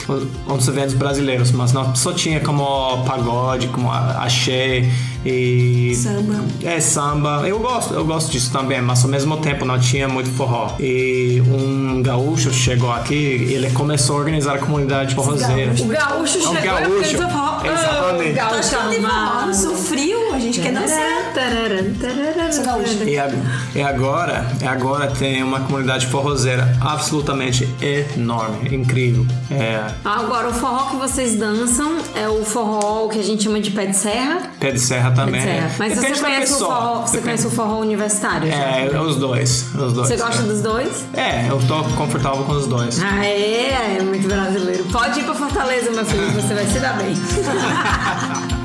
[0.47, 4.85] a uns eventos brasileiros, mas não só tinha como pagode, como a- axé
[5.25, 6.45] e Samba.
[6.63, 7.43] é samba.
[7.49, 10.73] Eu gosto, eu gosto disso também, mas ao mesmo tempo não tinha muito forró.
[10.79, 15.73] E um gaúcho chegou aqui e ele começou a organizar a comunidade forrozeira.
[15.81, 17.17] O gaúcho chegou gaúcho.
[17.17, 17.67] e.
[17.67, 18.39] Exatamente.
[18.39, 19.47] Ah, o gaúcho forró amado.
[19.49, 20.35] no seu frio?
[20.35, 21.33] A gente quer dançar.
[21.35, 22.40] Tararam, tararam, Sou
[22.71, 23.05] gaúcha.
[23.05, 23.39] E, ag-
[23.75, 27.69] e agora, e agora tem uma comunidade forrozeira absolutamente
[28.17, 29.27] enorme, incrível.
[29.51, 33.71] É, Agora, o forró que vocês dançam é o forró que a gente chama de
[33.71, 34.43] pé de serra.
[34.61, 35.41] pé de serra Pé também.
[35.41, 35.71] de serra.
[35.79, 38.49] Mas Depende você conhece, o forró, você conhece o forró universitário?
[38.49, 38.55] já?
[38.57, 39.67] É, os dois.
[39.75, 40.47] Os dois Você gosta é.
[40.47, 41.05] dos dois?
[41.15, 43.01] É, eu tô confortável com os dois.
[43.03, 44.85] Ah, é, é muito brasileiro.
[44.85, 47.15] Pode ir pra Fortaleza, meu filho, você vai se dar bem.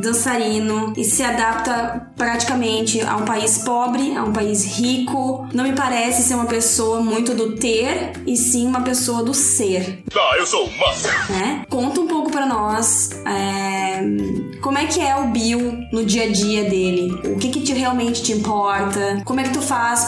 [0.00, 5.46] dançarino e se adapta praticamente a um país pobre, a um país rico.
[5.52, 10.02] Não me parece ser uma pessoa muito do ter e sim uma pessoa do ser.
[10.14, 11.08] Ah, eu sou o Massa.
[11.30, 11.64] né?
[11.68, 14.00] Conta um pouco pra nós é,
[14.60, 17.12] como é que é o Bill no dia a dia dele.
[17.24, 19.20] O que que te, realmente te importa?
[19.24, 20.04] Como é que tu faz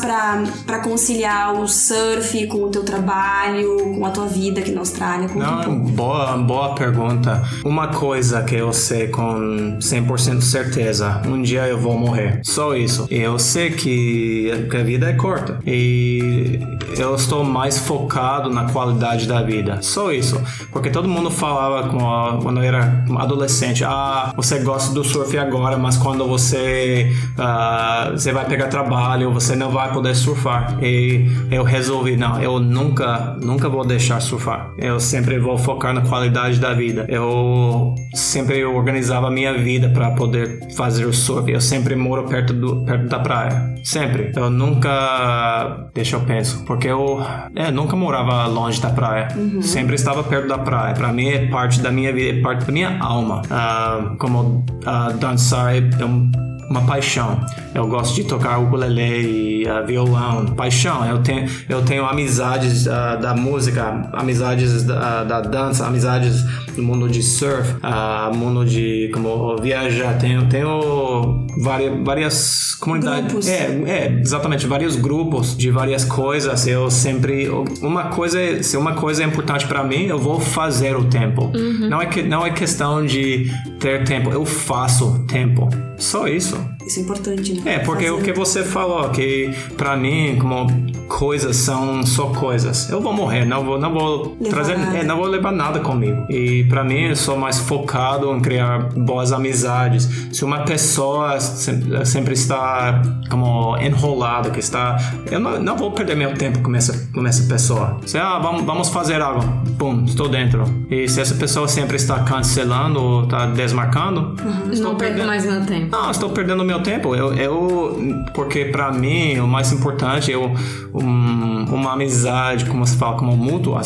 [0.67, 5.29] pra conciliar o surf com o teu trabalho, com a tua vida aqui na Austrália?
[5.35, 5.81] Um Não, pouco.
[5.93, 7.43] boa, boa pergunta.
[7.65, 12.41] Uma coisa que eu sei com 100% certeza, um dia eu vou morrer.
[12.45, 13.07] Só isso.
[13.11, 16.59] Eu sei que a vida é curta e
[16.97, 19.79] eu estou mais focado na qualidade da vida.
[19.83, 20.41] Só isso.
[20.73, 25.37] Porque todo mundo falava com a- quando eu era adolescente, ah, você gosta do surf
[25.39, 30.79] agora, mas quando você ah, você vai pegar trabalho, você não vai poder surfar.
[30.83, 34.71] E eu resolvi, não, eu nunca, nunca vou deixar surfar.
[34.79, 37.07] Eu sempre vou focar na qualidade da vida.
[37.09, 41.51] Eu sempre organizava a minha vida para poder fazer o surf.
[41.51, 43.75] Eu sempre moro perto, do, perto da praia.
[43.83, 44.33] Sempre.
[44.35, 45.91] Eu nunca.
[45.95, 46.65] Deixa eu pensar.
[46.65, 47.21] Porque eu
[47.55, 49.29] é, nunca morava longe da praia.
[49.63, 50.95] Sempre estava perto da praia.
[50.95, 53.43] Para mim é parte da minha vida, é parte da minha alma.
[53.51, 57.45] Ah, como ah, dançar é um uma paixão.
[57.75, 60.47] Eu gosto de tocar ukulele e uh, violão.
[60.47, 61.05] Paixão.
[61.05, 66.45] Eu tenho, eu tenho amizades uh, da música, amizades da, da dança, amizades
[66.77, 70.17] no mundo de surf, uh, mundo de como viajar.
[70.19, 73.27] Tenho, tenho várias, várias comunidades.
[73.33, 73.49] Grupos.
[73.49, 76.69] É, é, exatamente, vários grupos de várias coisas.
[76.69, 77.49] Eu sempre
[77.83, 81.51] uma coisa, se uma coisa é importante para mim, eu vou fazer o tempo.
[81.89, 85.69] Não é que não é questão de ter tempo, eu faço tempo.
[85.99, 86.60] Só isso.
[86.87, 87.75] Isso é importante, né?
[87.75, 88.21] É, porque Fazer.
[88.21, 90.67] o que você falou, que pra mim, como
[91.09, 92.89] coisas são só coisas.
[92.89, 96.25] Eu vou morrer, não vou, não vou Levar trazer, é, não vou levar nada comigo.
[96.31, 100.09] E pra mim, eu sou mais focado em criar boas amizades.
[100.33, 104.97] Se uma pessoa se- sempre está como enrolada, que está,
[105.31, 107.99] eu não, não vou perder meu tempo com essa, com essa pessoa.
[108.07, 109.41] Se ah, vamos, vamos fazer algo,
[109.79, 110.65] pum, estou dentro.
[110.91, 114.35] E se essa pessoa sempre está cancelando ou está desmarcando,
[114.71, 115.27] estou Não perco perdendo.
[115.27, 115.89] mais meu tempo.
[115.91, 117.15] Não, estou perdendo perdendo meu tempo.
[117.15, 117.99] Eu, eu
[118.35, 123.77] porque para mim o mais importante é um- uma amizade, como se fala, como mútuo,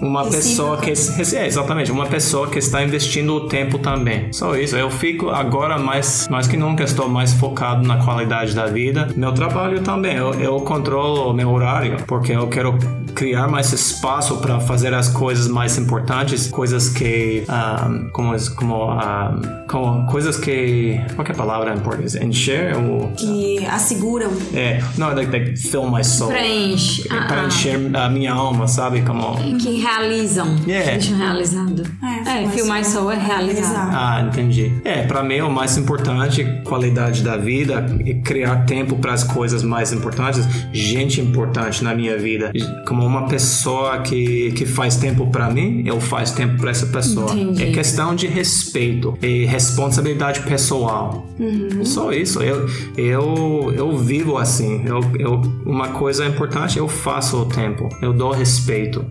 [0.00, 4.32] uma pessoa que é, exatamente uma pessoa que está investindo o tempo também.
[4.32, 4.76] Só isso.
[4.76, 9.08] Eu fico agora mais mais que nunca estou mais focado na qualidade da vida.
[9.16, 10.16] Meu trabalho também.
[10.16, 12.78] Eu, eu controlo meu horário porque eu quero
[13.14, 19.34] criar mais espaço para fazer as coisas mais importantes, coisas que ah, como como, ah,
[19.68, 22.14] como coisas que qual que é a palavra em português?
[22.16, 24.30] Encher o Que asseguram.
[24.54, 26.30] é, não, like, like fill my soul.
[26.30, 27.06] Preenche.
[27.10, 27.46] Ah, Para ah.
[27.46, 29.02] encher a minha alma, sabe?
[29.02, 30.56] Como Que realizam.
[30.66, 30.92] Yeah.
[30.92, 31.82] Que deixam realizado.
[32.26, 33.90] É, É, Feel My Soul é realizado.
[33.94, 34.72] Ah, entendi.
[34.84, 39.62] É, pra mim o mais importante, qualidade da vida e criar tempo para as coisas
[39.62, 42.52] mais importantes, gente importante na minha vida.
[42.86, 47.32] Como uma pessoa que, que faz tempo pra mim, eu faço tempo pra essa pessoa.
[47.32, 47.62] Entendi.
[47.64, 51.26] É questão de respeito e responsabilidade pessoal.
[51.84, 52.42] Só isso.
[52.42, 54.84] Eu, eu, eu vivo assim.
[54.86, 57.88] Eu, eu, uma coisa importante, eu faço o tempo.
[58.00, 59.04] Eu dou respeito.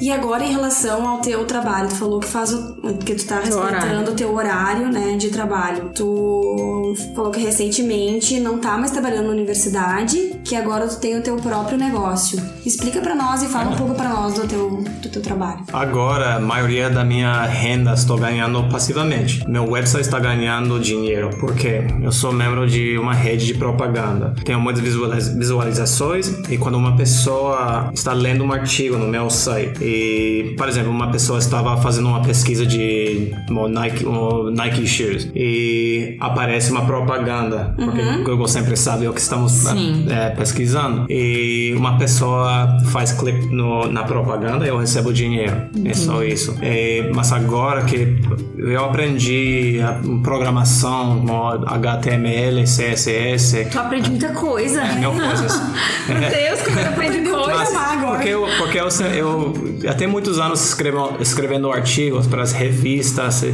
[0.00, 3.40] E agora em relação ao teu trabalho, tu falou que faz o que tu tá
[3.40, 5.90] respeitando o teu horário, né, de trabalho.
[5.94, 11.22] Tu falou que recentemente não tá mais trabalhando na universidade, que agora tu tem o
[11.22, 12.40] teu próprio negócio.
[12.64, 15.64] Explica pra nós e fala um pouco pra nós do teu do teu trabalho.
[15.72, 19.46] Agora, a maioria da minha renda estou ganhando passivamente.
[19.48, 24.34] Meu website está ganhando dinheiro porque eu sou membro de uma rede de propaganda.
[24.44, 29.82] Tenho muitas visualiz- visualizações e quando uma pessoa está lendo um artigo no meu site
[29.82, 33.32] e, por exemplo, uma pessoa estava fazendo uma pesquisa de
[33.70, 34.04] Nike,
[34.52, 40.06] Nike shoes e aparece uma propaganda, porque o Google sempre sabe o que estamos Sim.
[40.10, 43.46] é, pesquisando e uma pessoa faz clique
[43.90, 45.54] na propaganda eu recebo dinheiro
[45.84, 48.16] é só isso É, mas agora que
[48.56, 51.23] eu aprendi a programação
[51.66, 54.84] HTML CSS Tu aprende muita coisa.
[54.94, 55.60] mil coisas
[56.08, 57.54] Meu Deus, como eu aprendi coisa.
[57.54, 58.16] mas agora.
[58.16, 63.44] porque eu, porque eu, eu até muitos anos escrevo, escrevendo artigos para as revistas,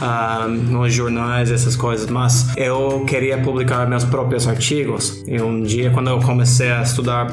[0.00, 5.22] ah, nos jornais, essas coisas, mas eu queria publicar meus próprios artigos.
[5.26, 7.28] E um dia, quando eu comecei a estudar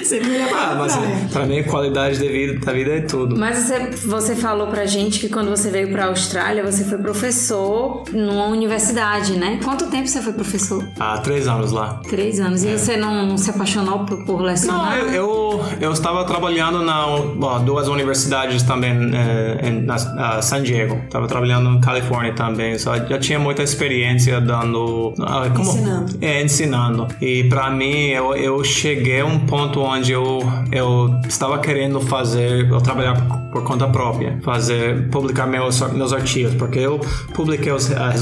[0.05, 1.17] Sempre melhor pra Ah, mas praia.
[1.33, 3.37] pra mim qualidade de vida, da vida é tudo.
[3.37, 8.05] Mas você, você falou pra gente que quando você veio pra Austrália, você foi professor
[8.13, 9.61] numa universidade, né?
[9.63, 10.87] Quanto tempo você foi professor?
[10.99, 12.01] Há três anos lá.
[12.09, 12.65] Três anos.
[12.65, 14.99] E você não, não se apaixonou por, por Não, lecionar?
[14.99, 17.07] eu, eu, eu estava trabalhando na
[17.37, 20.97] bom, duas universidades também eh, em na, ah, San Diego.
[21.05, 22.77] Estava trabalhando em Califórnia também.
[22.79, 26.19] Só já tinha muita experiência dando ah, como, Ensinando.
[26.21, 27.09] É, ensinando.
[27.21, 30.41] E para mim eu, eu cheguei a um ponto onde eu
[30.73, 36.55] eu estava querendo fazer eu trabalhar por, por conta própria, fazer publicar meus meus artigos,
[36.55, 37.01] porque eu
[37.35, 38.13] publiquei os ah,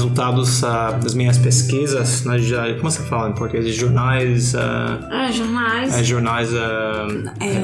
[0.63, 5.93] ah, das minhas pesquisas nas já- como você fala em português, jornais ah, É, jornais.
[5.99, 7.07] é, jornais ah,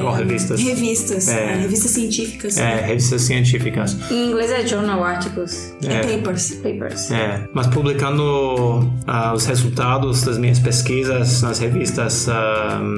[0.04, 0.60] ou revistas.
[0.60, 1.28] Revistas.
[1.28, 1.52] É.
[1.52, 2.56] é, revistas científicas.
[2.58, 3.96] É, revistas científicas.
[4.10, 5.74] Em inglês é journal articles.
[5.84, 6.50] É papers.
[6.56, 7.10] Papers.
[7.10, 8.90] É, mas publicando
[9.34, 12.28] os resultados das minhas pesquisas nas revistas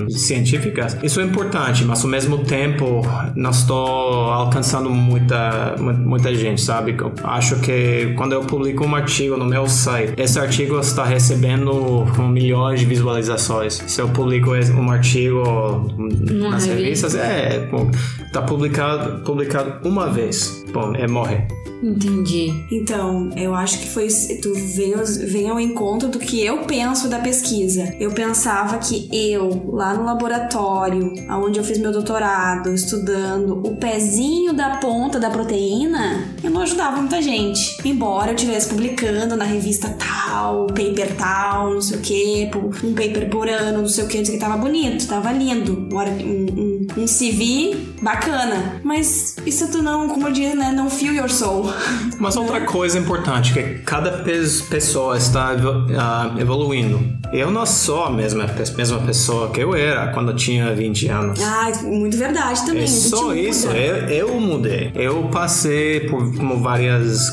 [0.09, 3.03] científicas, isso é importante, mas ao mesmo tempo
[3.35, 6.95] não estou alcançando muita, mu- muita gente, sabe?
[6.99, 12.05] Eu acho que quando eu publico um artigo no meu site, esse artigo está recebendo
[12.29, 13.83] milhões de visualizações.
[13.87, 15.43] Se eu publico um artigo
[16.31, 16.75] nas revista.
[16.75, 17.91] revistas, é, bom,
[18.33, 20.62] tá publicado, publicado uma vez.
[20.73, 21.47] Bom, é morrer.
[21.83, 22.65] Entendi.
[22.71, 24.07] Então, eu acho que foi.
[24.41, 27.95] Tu veio, veio ao encontro do que eu penso da pesquisa.
[27.99, 34.53] Eu pensava que eu, lá no laboratório, onde eu fiz meu doutorado, estudando o pezinho
[34.53, 37.77] da ponta da proteína, eu não ajudava muita gente.
[37.85, 40.22] Embora eu estivesse publicando na revista tal,
[40.75, 42.51] paper tal, não sei o que,
[42.85, 45.33] um paper por ano, não sei o que, não sei o que, tava bonito, tava
[45.33, 45.89] lindo.
[45.93, 48.81] Um, um, um CV bacana.
[48.85, 51.71] Mas isso tu não, como eu disse, né, não feel your soul.
[52.19, 55.55] Mas outra coisa importante que cada pes- pessoa está
[55.99, 57.01] ah, evoluindo.
[57.33, 61.09] Eu não sou a mesma, pe- mesma pessoa que eu era quando eu tinha 20
[61.09, 61.41] anos.
[61.43, 62.83] Ah, muito verdade também.
[62.83, 64.91] É a só isso, eu, eu mudei.
[64.95, 67.27] Eu passei por como várias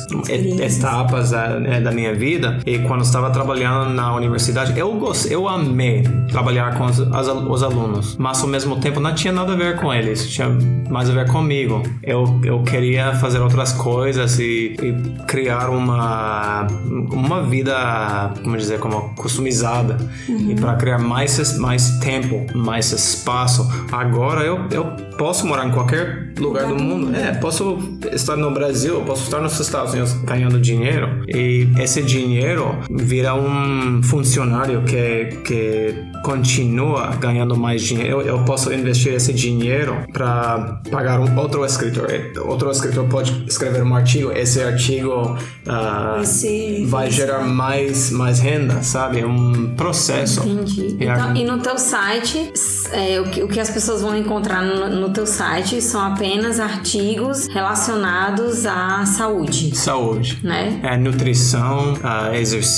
[0.60, 5.48] etapas da, né, da minha vida e quando estava trabalhando na universidade, eu gostei, eu
[5.48, 9.56] amei trabalhar com os, as os alunos, mas ao mesmo tempo não tinha nada a
[9.56, 10.50] ver com eles, tinha
[10.90, 11.84] mais a ver comigo.
[12.02, 16.66] Eu, eu queria fazer outras coisas e, e criar uma
[17.12, 23.70] uma vida, como dizer, como customizada e para criar mais mais tempo, mais espaço.
[23.92, 24.86] Agora eu, eu
[25.16, 27.16] posso morar em qualquer lugar do mundo.
[27.16, 27.78] É, posso
[28.12, 34.02] estar no Brasil, posso estar nos Estados Unidos ganhando dinheiro e esse dinheiro vira um
[34.04, 38.22] funcionário que que continua ganhando mais dinheiro.
[38.22, 42.08] Eu, eu posso investir esse dinheiro para pagar um outro escritor.
[42.46, 44.32] Outro escritor pode escrever um artigo.
[44.32, 49.20] Esse artigo Vai ser- vai gerar mais mais renda, sabe?
[49.22, 50.42] É um processo.
[50.48, 50.98] Entendi.
[51.00, 52.52] E Então, e no teu site,
[52.92, 56.60] é, o, que, o que as pessoas vão encontrar no, no teu site são apenas
[56.60, 60.40] artigos relacionados à saúde, Saúde.
[60.44, 60.80] né?
[60.84, 62.69] É, nutrição, ah, exercício,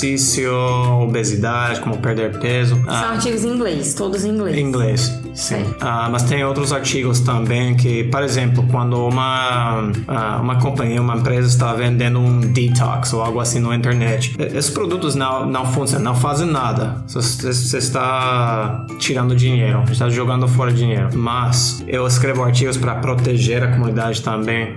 [1.02, 2.74] obesidade, como perder peso.
[2.76, 4.58] São Ah, artigos em inglês, todos em inglês.
[4.58, 5.00] Inglês,
[5.34, 5.52] sim.
[5.52, 5.66] Sei.
[5.80, 11.16] Ah, mas tem outros artigos também que, por exemplo, quando uma, ah, uma companhia, uma
[11.16, 16.12] empresa está vendendo um detox ou algo assim na internet, esses produtos não, não funcionam,
[16.12, 17.02] não fazem nada.
[17.06, 21.08] Você, você está tirando dinheiro, está jogando fora dinheiro.
[21.14, 24.76] Mas eu escrevo artigos para proteger a comunidade também.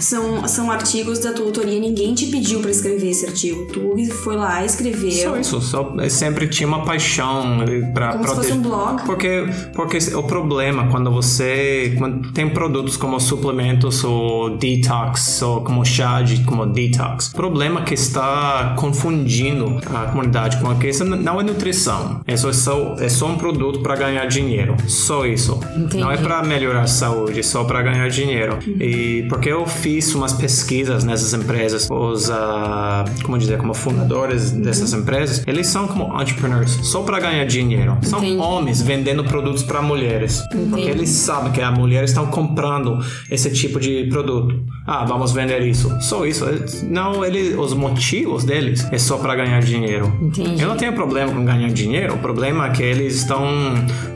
[0.00, 3.66] São, são artigos da tua autoria, ninguém te pediu pra escrever esse artigo.
[3.72, 5.30] Tu foi lá, escreveu.
[5.30, 7.58] Só isso, só, eu sempre tinha uma paixão
[7.92, 9.04] para Como se fosse um blog.
[9.04, 15.84] Porque, porque o problema quando você quando tem produtos como suplementos ou detox ou como
[15.84, 21.04] chá de como detox, o problema é que está confundindo a comunidade com que isso
[21.04, 22.50] não é nutrição, é só,
[22.98, 25.58] é só um produto para ganhar dinheiro, só isso.
[25.76, 25.98] Entendi.
[25.98, 28.58] Não é para melhorar a saúde, é só para ganhar dinheiro.
[28.80, 34.92] E porque eu fiz umas pesquisas nessas empresas, os, ah, como dizer, como fundadores dessas
[34.92, 37.96] empresas, eles são como entrepreneurs, só para ganhar dinheiro.
[38.02, 38.38] São Entendi.
[38.38, 42.98] homens vendendo produtos para mulheres, porque eles sabem que as mulheres estão comprando
[43.30, 44.62] esse tipo de produto.
[44.86, 45.96] Ah, vamos vender isso.
[46.00, 46.44] Só isso.
[46.84, 50.12] Não, ele, os motivos deles é só para ganhar dinheiro.
[50.20, 50.60] Entendi.
[50.62, 52.14] Eu não tenho problema com ganhar dinheiro.
[52.14, 53.46] O problema é que eles estão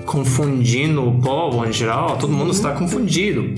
[0.05, 2.17] confundindo o povo em geral.
[2.17, 3.55] Todo mundo está confundido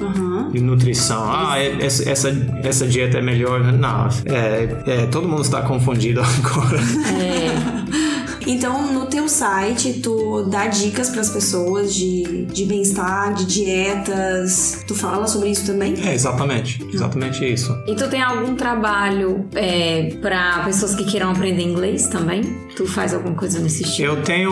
[0.53, 1.25] de nutrição.
[1.31, 2.29] Ah, essa, essa,
[2.63, 3.73] essa dieta é melhor.
[3.73, 6.77] Não, é, é, todo mundo está confundido ど、こう、
[7.13, 7.51] え。
[7.51, 8.08] ー
[8.49, 14.83] Então, no teu site, tu dá dicas pras pessoas de, de bem-estar, de dietas.
[14.89, 15.95] Tu fala sobre isso também?
[16.03, 16.83] É, exatamente.
[16.91, 17.77] Exatamente isso.
[17.87, 22.41] E tu tem algum trabalho é, para pessoas que queiram aprender inglês também?
[22.75, 24.15] Tu faz alguma coisa nesse estilo?
[24.15, 24.49] Eu tenho.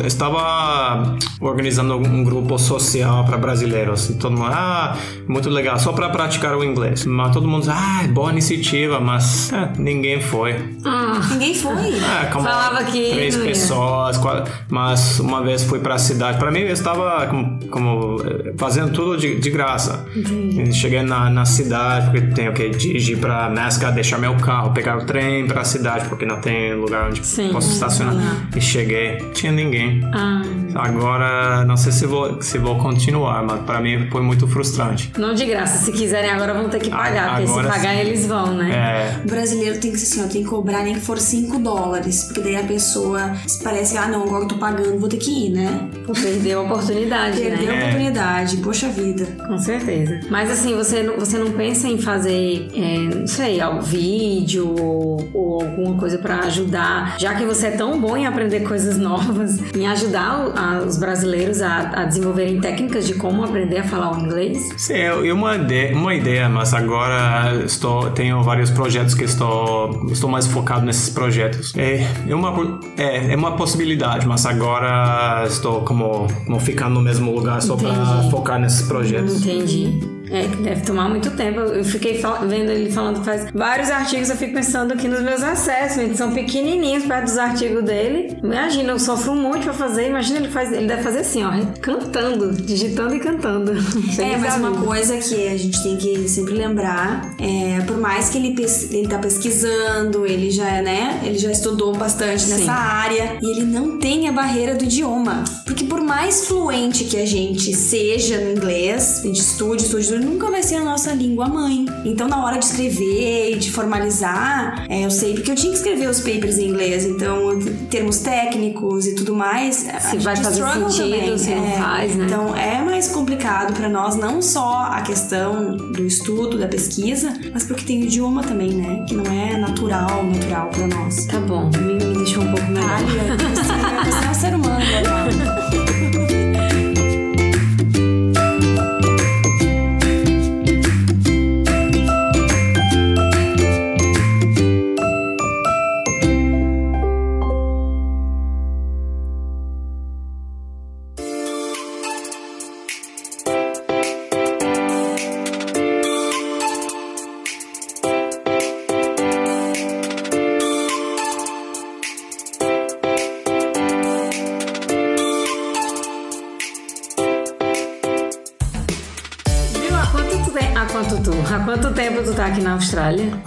[0.00, 4.10] Eu estava organizando um grupo social para brasileiros.
[4.10, 4.96] E todo mundo, ah,
[5.28, 7.04] muito legal, só para praticar o inglês.
[7.04, 10.56] Mas todo mundo ah, boa iniciativa, mas é, ninguém foi.
[10.84, 11.94] Ah, Ninguém foi?
[11.94, 13.44] É, como Falava que ia.
[13.44, 14.20] pessoas,
[14.68, 16.38] mas uma vez fui para a cidade.
[16.38, 20.06] Para mim, eu estava como, como, eh, fazendo tudo de, de graça.
[20.14, 24.96] E Cheguei na, na cidade, porque tenho que dirigir para Mascot, deixar meu carro, pegar
[24.98, 27.50] o trem para a cidade, porque não tem lugar onde Sim.
[27.50, 28.48] posso estacionar.
[28.54, 30.02] E cheguei, tinha ninguém.
[30.12, 30.42] ah,
[30.78, 35.12] Agora, não sei se vou, se vou continuar, mas para mim foi muito frustrante.
[35.18, 35.84] não de graça.
[35.84, 38.00] Se quiserem agora vão ter que pagar, Ah, porque se agora pagar sim.
[38.00, 38.70] eles vão, né?
[38.70, 41.58] É, O brasileiro tem que ser assim, ó, tem que cobrar nem que for 5
[41.58, 42.24] dólares.
[42.24, 45.46] Porque daí a pessoa parece que, ah, não, agora eu tô pagando, vou ter que
[45.46, 45.88] ir, né?
[46.06, 47.74] Pô, Perdeu a oportunidade, Perdeu né?
[47.74, 49.26] a oportunidade, poxa vida.
[49.46, 50.20] Com certeza.
[50.30, 55.28] Mas assim, você não, você não pensa em fazer, é, não sei, algum vídeo ou,
[55.34, 59.58] ou alguma coisa pra ajudar, já que você é tão bom em aprender coisas novas,
[59.74, 64.16] em ajudar o- a- os brasileiros a, a desenvolverem técnicas de como aprender a falar
[64.16, 64.68] o inglês?
[64.76, 70.06] Sim, eu, eu uma ideia, uma ideia, mas agora estou tenho vários projetos que estou
[70.10, 71.72] estou mais focado nesses projetos.
[71.76, 77.32] É, é uma é, é uma possibilidade, mas agora estou como, como ficando no mesmo
[77.34, 79.44] lugar só para focar nesses projetos.
[79.44, 80.17] Entendi.
[80.30, 81.60] É, que deve tomar muito tempo.
[81.60, 86.16] Eu fiquei vendo ele falando faz vários artigos, eu fico pensando aqui nos meus assessments,
[86.18, 88.36] são pequenininhos perto dos artigos dele.
[88.42, 90.08] Imagina, eu sofro muito pra fazer.
[90.08, 91.50] Imagina, ele faz, ele deve fazer assim, ó,
[91.80, 93.72] cantando, digitando e cantando.
[94.18, 98.38] É, mas uma coisa que a gente tem que sempre lembrar é, por mais que
[98.38, 102.50] ele, pes- ele tá pesquisando, ele já, né, ele já estudou bastante Sim.
[102.58, 105.44] nessa área e ele não tem a barreira do idioma.
[105.64, 110.24] Porque por mais fluente que a gente seja no inglês, a gente estude, estude, estude,
[110.24, 111.86] nunca vai ser a nossa língua mãe.
[112.04, 115.78] Então, na hora de escrever e de formalizar, é, eu sei porque eu tinha que
[115.78, 117.58] escrever os papers em inglês, então,
[117.90, 119.86] termos técnicos e tudo mais.
[120.10, 121.78] Se vai fazer sentido, se não é.
[121.78, 122.26] faz, né?
[122.26, 127.64] Então, é mais complicado pra nós, não só a questão do estudo, da pesquisa, mas
[127.64, 129.04] porque tem o idioma também, né?
[129.08, 131.26] Que não é natural, natural pra nós.
[131.26, 132.88] Tá bom, me, me deixou um pouco melhor.
[132.88, 135.57] Olha, você, você é um ser humano, né?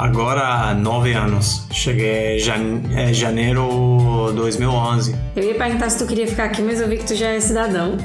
[0.02, 1.61] Agora nove anos.
[1.82, 5.16] Cheguei em é, janeiro 2011.
[5.36, 7.40] Eu ia perguntar se tu queria ficar aqui, mas eu vi que tu já é
[7.40, 7.98] cidadão.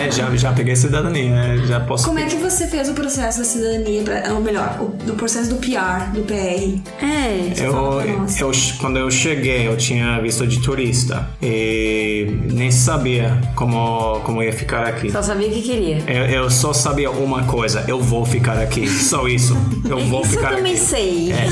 [0.00, 1.58] É, já, já peguei cidadania, né?
[1.66, 2.06] já posso.
[2.06, 5.50] Como é que você fez o processo da cidadania, pra, ou melhor, o, do processo
[5.50, 6.80] do PR, do PR?
[7.04, 7.52] É.
[7.58, 8.00] Eu,
[8.40, 14.54] eu, quando eu cheguei, eu tinha visto de turista e nem sabia como, como ia
[14.54, 15.10] ficar aqui.
[15.10, 15.98] Só sabia que queria.
[16.06, 18.88] Eu, eu só sabia uma coisa: eu vou ficar aqui.
[18.88, 19.54] Só isso.
[19.84, 20.80] Eu vou Isso eu ficar também aqui.
[20.80, 21.32] sei.
[21.32, 21.46] É,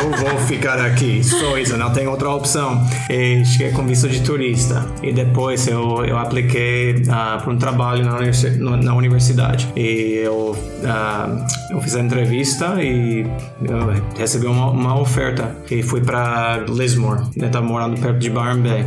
[0.00, 1.22] eu vou ficar aqui.
[1.24, 2.80] Só isso, não tem outra opção.
[3.10, 4.86] E cheguei com visto de turista.
[5.02, 9.68] E depois eu, eu apliquei para um trabalho na, universi- na universidade.
[9.76, 13.26] E eu, ah, eu fiz a entrevista e
[14.16, 15.54] recebi uma, uma oferta.
[15.70, 17.22] E fui para Lismore.
[17.36, 18.84] Eu estava morando perto de Byron Bay.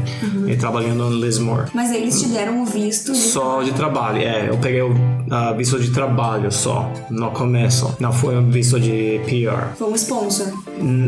[0.48, 1.66] E trabalhando em Lismore.
[1.74, 4.50] Mas eles te deram o visto de Só de trabalho, é.
[4.50, 4.94] Eu peguei o
[5.30, 7.96] ah, visto de trabalho só, no começo.
[8.00, 9.76] Não foi um visto de PR.
[9.78, 10.48] Foi um sponsor.
[10.80, 11.08] Hum,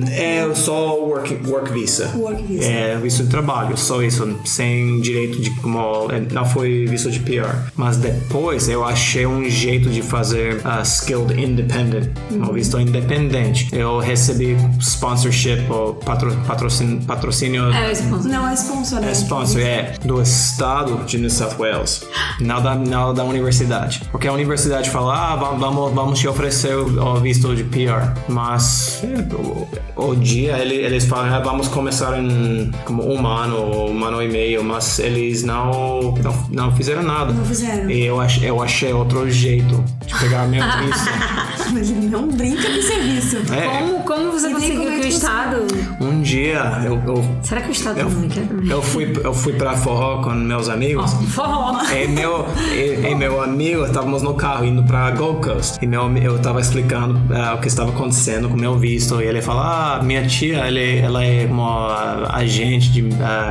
[0.51, 2.11] É só work, work visa.
[2.15, 2.65] Work visa.
[2.65, 6.07] É visto de trabalho, só isso, sem direito de como.
[6.11, 7.49] é, Não foi visto de PR.
[7.75, 13.67] Mas depois eu achei um jeito de fazer a skilled independent, um visto independente.
[13.71, 18.31] Eu recebi sponsorship ou patro, patrocínio, patrocínio É, o sponsor.
[18.31, 19.09] Não é sponsor, né?
[19.09, 22.03] é sponsor, é do estado de New South Wales,
[22.39, 24.01] não da, não da universidade.
[24.11, 28.13] Porque a universidade fala, ah, va- vamos, vamos te oferecer o o visto de PR.
[28.27, 29.67] Mas é, o,
[30.09, 34.27] o dia ele- eles falam, ah, vamos começar em como um ano, um ano e
[34.27, 37.33] meio, mas eles não, não, não fizeram nada.
[37.33, 37.89] Não fizeram.
[37.89, 41.89] E eu, ach, eu achei outro jeito de pegar meu visto.
[41.93, 43.37] Ele não brinca com serviço.
[43.53, 45.67] É, Como, como você E conseguiu como é que o Estado.
[46.01, 48.69] um dia eu, eu, Será que o Estado eu, não me quer também?
[48.69, 51.13] eu fui eu fui para forró com meus amigos.
[51.29, 51.77] Forró.
[51.93, 55.77] E meu, e, e meu amigo, estávamos no carro indo para Gold Coast.
[55.81, 59.21] E meu, eu estava explicando ah, o que estava acontecendo com meu visto.
[59.21, 63.01] E ele falou: Ah, minha tia, ele, ela é uma agente de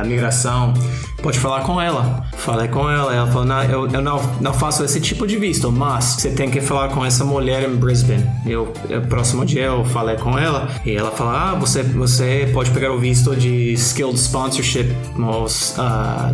[0.05, 0.73] migração.
[1.21, 2.23] Pode falar com ela.
[2.37, 3.13] Falei com ela.
[3.13, 6.49] Ela falou: Não, eu, eu não, não faço esse tipo de visto, mas você tem
[6.49, 8.25] que falar com essa mulher em Brisbane.
[8.45, 10.69] Eu, eu próximo dia eu falei com ela.
[10.85, 14.95] E ela falou: Ah, você, você pode pegar o visto de Skilled Sponsorship.
[15.17, 16.33] Os, ah,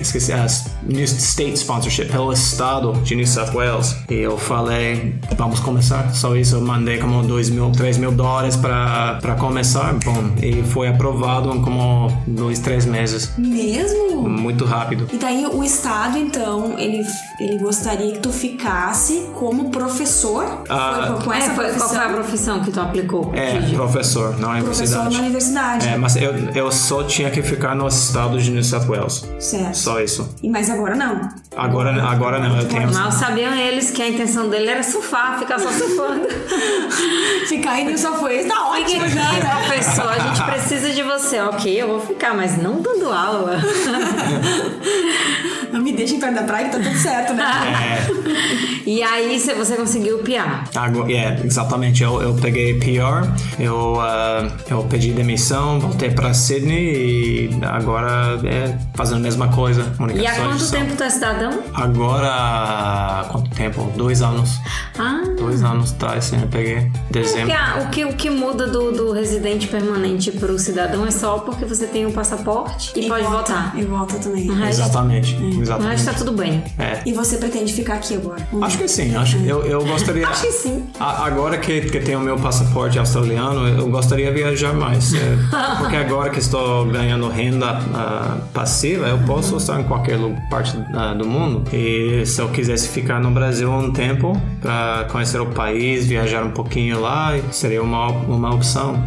[0.00, 0.46] esqueci, ah,
[0.82, 3.96] New State Sponsorship pelo estado de New South Wales.
[4.10, 6.14] E eu falei, vamos começar.
[6.14, 9.94] Só isso, eu mandei como 2 mil, 3 mil dólares para começar.
[10.04, 13.32] Bom, e foi aprovado em como dois, três meses.
[13.38, 14.13] Mesmo?
[14.22, 15.08] Muito rápido.
[15.12, 17.04] E daí o Estado, então, ele,
[17.40, 20.62] ele gostaria que tu ficasse como professor?
[20.68, 22.60] Ah, foi com É, essa foi- qual foi a profissão?
[22.60, 23.32] que tu aplicou?
[23.34, 25.14] É, professor na Professor universidade.
[25.14, 25.88] na universidade.
[25.88, 29.24] É, mas eu, eu só tinha que ficar no estado de New South Wales.
[29.38, 29.74] Certo.
[29.76, 30.34] Só isso.
[30.42, 31.28] E mas agora não.
[31.56, 32.92] Agora, agora não, eu tenho.
[32.92, 36.26] Mal sabiam eles que a intenção dele era surfar, ficar só surfando.
[37.48, 38.44] Ficar aí só foi.
[38.44, 39.32] Tá ótimo já.
[39.32, 39.40] né?
[39.66, 41.40] Professor, a gente precisa de você.
[41.40, 43.58] Ok, eu vou ficar, mas não dando aula.
[44.04, 45.50] yeah.
[45.74, 47.44] Não me deixem perto da praia que tá tudo certo, né?
[47.44, 50.68] É, E aí cê- você conseguiu piar.
[50.74, 52.02] Agora, é, exatamente.
[52.02, 53.26] Eu, eu peguei PR,
[53.58, 59.90] eu, ah, eu pedi demissão, voltei para Sydney e agora é fazendo a mesma coisa.
[60.14, 61.62] E há quanto tempo tu é cidadão?
[61.74, 63.90] Agora, quanto tempo?
[63.96, 64.60] Dois anos.
[64.98, 65.22] Ah.
[65.36, 66.90] Dois anos atrás, sim, eu peguei.
[67.10, 67.52] Dezembro.
[67.54, 71.64] a- o, que, o que muda do, do residente permanente pro cidadão é só porque
[71.64, 73.72] você tem um passaporte e, pode volta, votar.
[73.78, 74.50] E volta também.
[74.50, 75.90] O Exatamente, o exatamente.
[75.92, 76.62] resto tá tudo bem.
[76.78, 77.00] É.
[77.06, 78.46] E você pretende ficar aqui agora?
[78.62, 80.26] Acho que sim, acho, eu, eu gostaria.
[80.28, 80.84] Acho que sim.
[80.98, 85.12] A- agora que, que tenho meu passaporte australiano, eu gostaria de viajar mais.
[85.14, 85.36] é,
[85.78, 90.18] porque agora que estou ganhando renda ah, passiva, eu posso estar em qualquer
[90.50, 91.64] parte ah, do mundo.
[91.72, 96.50] E se eu quisesse ficar no Brasil um tempo para conhecer o país, viajar um
[96.50, 99.02] pouquinho lá, seria uma, uma opção.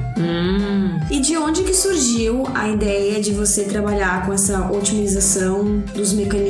[1.10, 6.47] E de onde que surgiu a ideia de você trabalhar com essa otimização dos mecanismos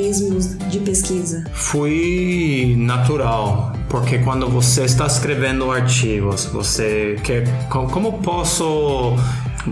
[0.68, 1.44] de pesquisa?
[1.52, 9.16] Foi natural, porque quando você está escrevendo artigos, você quer co- como posso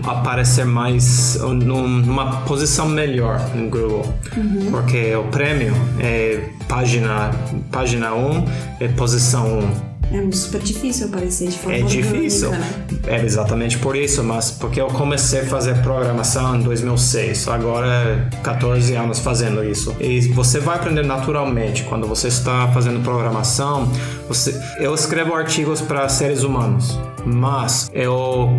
[0.03, 4.13] aparecer mais num- numa posição melhor no Google,
[4.69, 7.31] porque o prêmio é página
[7.71, 8.45] página 1
[8.79, 9.96] é posição 1.
[10.11, 12.49] É super difícil aparecer de forma É difícil.
[12.49, 12.77] orgânica,
[13.07, 13.17] né?
[13.19, 18.95] É exatamente por isso, mas porque eu comecei a fazer programação em 2006, agora 14
[18.95, 19.95] anos fazendo isso.
[19.99, 23.91] E você vai aprender naturalmente quando você está fazendo programação.
[24.27, 26.97] Você, eu escrevo artigos para seres humanos,
[27.27, 28.49] mas eu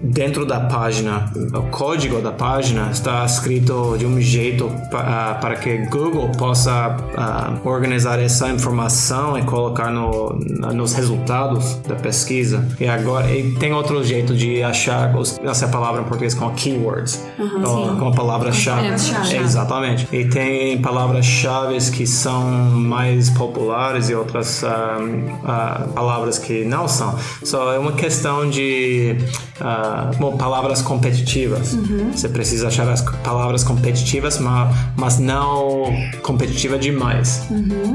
[0.00, 5.56] dentro da página, o código da página está escrito de um jeito pa- ah, para
[5.56, 10.30] que Google possa ah, organizar essa informação e colocar no,
[10.72, 12.66] nos resultados da pesquisa.
[12.80, 17.20] E agora e tem outro jeito de achar os, essa palavra em português com keywords,
[17.36, 18.82] com, com palavras-chave.
[18.82, 19.36] palavras-chave.
[19.36, 20.08] Exatamente.
[20.12, 27.14] E tem palavras-chave que são mais populares e outras ah, palavras que não são.
[27.42, 29.16] Só é uma questão de
[29.64, 31.76] ah, bom, palavras competitivas.
[32.12, 35.84] Você precisa achar as palavras competitivas, mas, mas não
[36.22, 37.46] competitiva demais.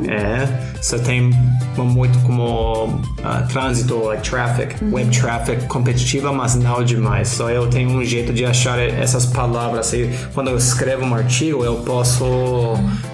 [0.08, 0.48] É,
[0.82, 1.30] você tem
[1.78, 7.28] muito como ah, trânsito, like traffic, web traffic competitiva, mas não demais.
[7.28, 9.92] Só eu tenho um jeito de achar essas palavras.
[9.94, 12.26] E quando eu escrevo um artigo, eu posso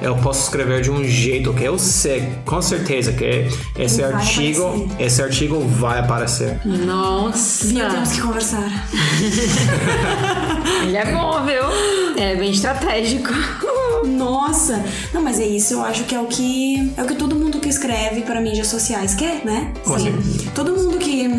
[0.02, 3.48] eu posso escrever de um jeito que eu sei com certeza que
[3.78, 5.02] esse vai artigo, aparecer.
[5.06, 6.60] esse artigo vai aparecer.
[6.66, 7.68] Nossa!
[7.68, 8.43] Temos que conversar.
[10.84, 11.64] Ele é bom, viu?
[12.22, 13.30] É bem estratégico.
[14.06, 14.84] Nossa!
[15.14, 17.60] Não, mas é isso, eu acho que é o que é o que todo mundo
[17.60, 19.72] que escreve para mídias sociais quer, né?
[19.86, 20.50] Sim.
[20.54, 21.30] Todo mundo que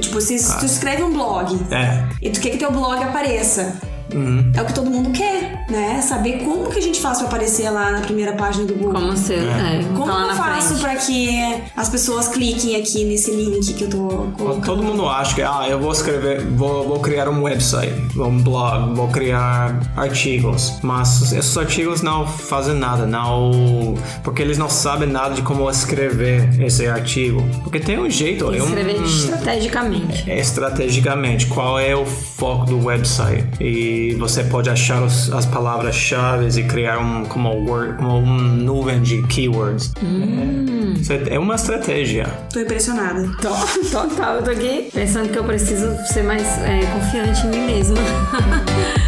[0.00, 2.04] tipo, se, se tu escreve um blog É.
[2.20, 3.76] e tu quer que teu blog apareça,
[4.54, 6.00] é o que todo mundo quer, né?
[6.00, 8.92] Saber como que a gente faz pra aparecer lá na primeira página do Google.
[8.92, 10.80] Como ser, é, Como tá eu faço frente.
[10.80, 14.64] pra que as pessoas cliquem aqui nesse link que eu tô colocando?
[14.64, 18.94] Todo mundo acha que ah, eu vou escrever, vou, vou criar um website, um blog,
[18.94, 25.34] vou criar artigos, mas esses artigos não fazem nada, não, porque eles não sabem nada
[25.34, 30.30] de como escrever esse artigo, porque tem um jeito, é um, Escrever estrategicamente.
[30.30, 35.46] é estrategicamente qual é o foco do website e e você pode achar os- as
[35.46, 39.92] palavras-chave e criar um como, word, como uma nuvem de keywords.
[40.02, 42.26] É, isso é- é uma estratégia.
[42.52, 43.26] Tô impressionada.
[43.90, 47.96] Total, eu tô aqui pensando que eu preciso ser mais é, confiante em mim mesma.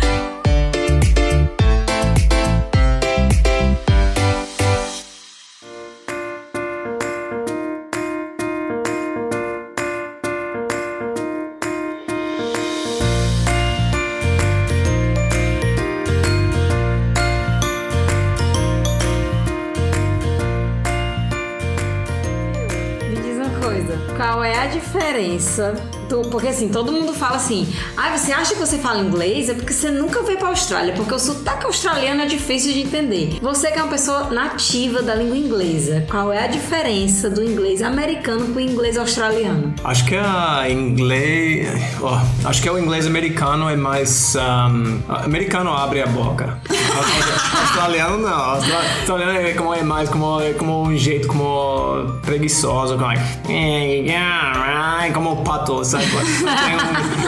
[25.19, 25.75] diferença
[26.09, 26.23] do.
[26.31, 29.49] Porque assim, todo mundo fala assim, ah, você acha que você fala inglês?
[29.49, 33.39] É porque você nunca veio pra Austrália, porque o sotaque australiano é difícil de entender.
[33.43, 37.83] Você que é uma pessoa nativa da língua inglesa, qual é a diferença do inglês
[37.83, 39.75] americano pro inglês australiano?
[39.85, 41.69] Acho que a inglês.
[42.01, 44.35] ó, acho que o inglês americano é mais.
[44.37, 46.59] um, americano abre a boca.
[47.63, 48.29] australiano não.
[48.35, 53.23] Austra- Australiano é, como, é mais como, é como um jeito como preguiçoso, como, like,
[53.49, 55.98] "Hey, yeah, right", como pato, sabe?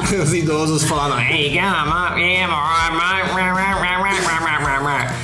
[0.09, 1.21] Tem um- os idosos falando.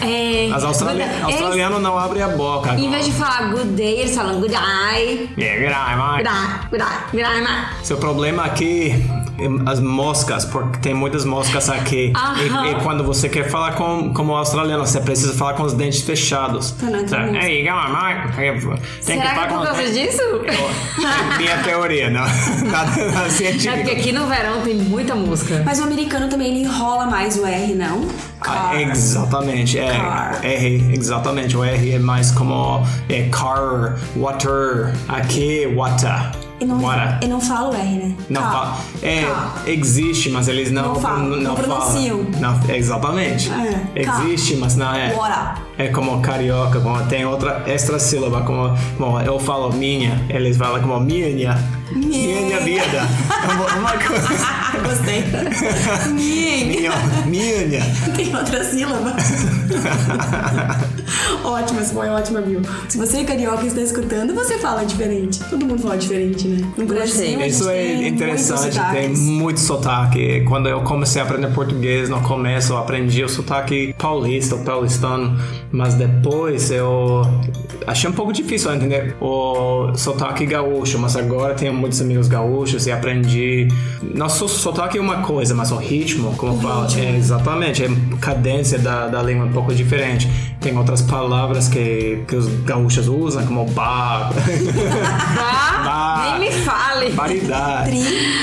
[0.03, 0.49] É.
[0.51, 2.75] Mas australi Eles- australiano não abre a boca.
[2.75, 5.29] Em vez de falar good day, eles falam good eye.
[5.39, 6.23] Yeah, good eye, mate.
[6.23, 7.71] Good eye, good eye, good eye, ma.
[7.83, 8.91] Seu problema aqui
[9.26, 9.26] é
[9.67, 12.13] as moscas, porque tem muitas moscas aqui.
[12.13, 16.03] E, e quando você quer falar com, como australiano, você precisa falar com os dentes
[16.03, 16.75] fechados.
[17.09, 17.33] Sabe?
[17.39, 17.47] mosca.
[17.47, 18.27] Ei, calma.
[18.37, 18.55] Tem
[19.01, 20.23] Será que é falar por os causa disso?
[20.47, 22.27] É minha teoria, não.
[22.71, 23.75] Nada, nada É científico.
[23.77, 25.63] porque aqui no verão tem muita música.
[25.65, 28.09] Mas o americano também ele enrola mais o R, não?
[28.41, 28.81] Ah, Car.
[28.81, 29.91] exatamente, é.
[29.97, 30.41] Car.
[30.45, 31.57] R, exatamente.
[31.57, 34.93] O R é mais como é, car, water.
[35.09, 36.46] Aqui, water.
[36.59, 37.19] E não, water.
[37.23, 38.15] e não fala o R, né?
[38.31, 38.79] Não fala.
[39.03, 39.25] É,
[39.71, 41.79] existe, mas eles não, Não falam, não, não falam.
[41.81, 42.27] pronunciam.
[42.41, 43.51] Não, exatamente.
[43.53, 44.01] É.
[44.01, 45.15] Existe, mas não é.
[45.77, 50.81] É como carioca, como tem outra extra sílaba, como, como eu falo minha, eles falam
[50.81, 51.59] como minha.
[51.93, 53.03] Minha vida.
[53.77, 54.29] Uma- coisa.
[54.83, 55.25] Gostei.
[56.13, 56.93] Minha.
[57.27, 57.27] Minha.
[57.27, 57.83] Minha.
[58.15, 59.15] Tem outra sílaba.
[61.45, 62.61] ótima, essa foi ótima, viu?
[62.89, 65.43] Se você é carioca e está escutando, você fala diferente.
[65.45, 66.67] Todo mundo fala diferente, né?
[66.77, 70.43] No Brasil, Isso é tem interessante, muitos tem muito sotaque.
[70.47, 75.39] Quando eu comecei a aprender português, no começo eu aprendi o sotaque paulista, o paulistano,
[75.71, 77.23] mas depois eu
[77.87, 82.93] achei um pouco difícil entender o sotaque gaúcho, mas agora tenho muitos amigos gaúchos e
[82.93, 83.69] aprendi.
[84.15, 87.89] Nosso sotaque é uma coisa, mas o ritmo, como fala, é exatamente, é
[88.21, 90.29] cadência da, da língua um pouco diferente.
[90.61, 94.33] Tem outras palavras que, que os gaúchos usam, como bar.
[94.33, 96.39] Bah, Bah.
[96.39, 97.11] nem me fale.
[97.11, 97.91] Variedade.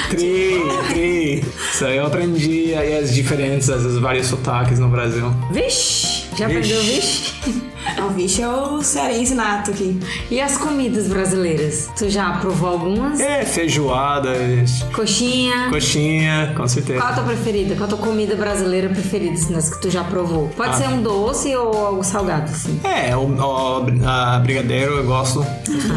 [0.09, 0.61] Tri.
[0.89, 1.45] Tri.
[1.73, 5.33] Isso aí eu aprendi aí as diferenças, os vários sotaques no Brasil.
[5.51, 6.73] Vixe, já Vixe.
[6.73, 7.33] aprendeu vixe?
[8.05, 9.99] O bicho é o cearense nato aqui.
[10.29, 11.89] E as comidas brasileiras?
[11.97, 13.19] Tu já provou algumas?
[13.19, 15.69] É, feijoadas, Coxinha?
[15.69, 16.99] coxinha, com certeza.
[16.99, 17.75] Qual a tua preferida?
[17.75, 20.49] Qual a tua comida brasileira preferida, assim, das que tu já provou?
[20.55, 20.73] Pode Ah.
[20.73, 22.79] ser um doce ou algo salgado, assim.
[22.83, 25.45] É, o, o a brigadeiro eu gosto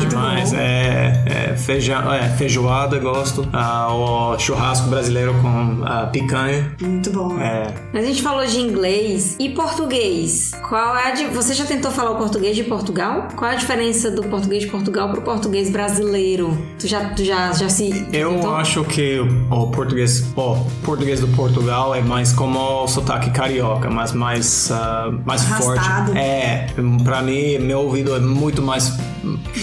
[0.08, 0.52] demais.
[0.52, 3.46] É, é, feijão, é, feijoada eu gosto.
[3.52, 6.72] Ah, o churrasco brasileiro com ah, picanha.
[6.80, 7.38] Muito bom.
[7.40, 10.52] É, Mas a gente falou de inglês e português.
[10.68, 13.28] Qual é a di- Você já tentou falar o português de Portugal?
[13.36, 16.56] Qual a diferença do português de Portugal pro português brasileiro?
[16.78, 18.06] Tu já, tu já, já se.
[18.12, 18.54] Eu tentou?
[18.54, 19.20] acho que
[19.50, 25.12] o português, o português do Portugal é mais como o sotaque carioca, mas mais, ah,
[25.24, 26.06] mais Arrastado.
[26.06, 26.18] forte.
[26.18, 26.68] É,
[27.04, 28.96] pra mim, meu ouvido é muito mais.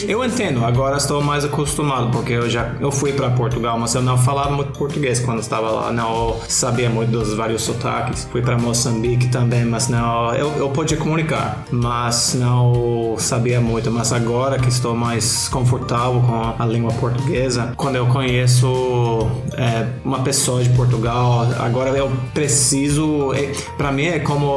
[0.07, 4.01] Eu entendo, agora estou mais acostumado, porque eu já eu fui para Portugal, mas eu
[4.01, 8.28] não falava muito português quando estava lá, não sabia muito dos vários sotaques.
[8.30, 12.03] Fui para Moçambique também, mas não, eu, eu podia comunicar, mas
[12.36, 13.91] não sabia muito.
[13.91, 19.28] Mas agora que estou mais confortável com a língua portuguesa, quando eu conheço
[19.58, 23.34] é, uma pessoa de Portugal, agora eu preciso.
[23.34, 24.47] É, para mim é como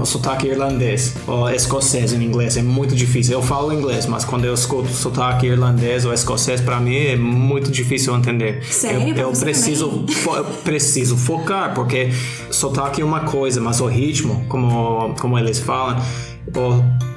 [0.00, 3.34] o sotaque irlandês ou escocês em inglês, é muito difícil.
[3.34, 7.70] Eu falo inglês, mas quando eu escuto sotaque irlandês ou escocês, para mim é muito
[7.70, 8.62] difícil entender.
[8.64, 9.08] Sério?
[9.08, 12.10] Eu, eu preciso, fo- eu preciso focar, porque
[12.50, 15.96] sotaque é uma coisa, mas o ritmo, como, como eles falam,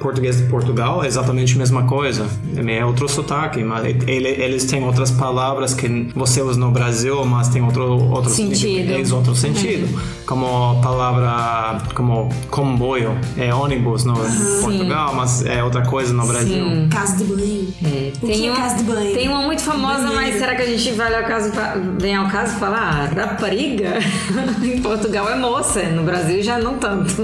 [0.00, 2.26] português de Portugal é exatamente a mesma coisa.
[2.66, 7.48] É outro sotaque, mas ele, eles têm outras palavras que você usa no Brasil, mas
[7.48, 8.56] tem outro, outro Sentido.
[8.56, 10.00] significado, outro sentido.
[10.26, 14.14] Como a palavra como comboio, é ônibus no
[14.62, 16.64] Portugal, mas é outra coisa no Brasil.
[16.90, 17.74] Casa de banho.
[17.84, 19.14] É, que é um- casa de banho?
[19.14, 20.14] Tem uma muito famosa, Banheiro.
[20.16, 21.52] mas será que a gente vai ao caso,
[21.98, 23.98] vem ao caso falar ah, rapariga?
[24.62, 27.22] em Portugal é moça, no Brasil já não tanto.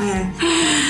[0.00, 0.30] É.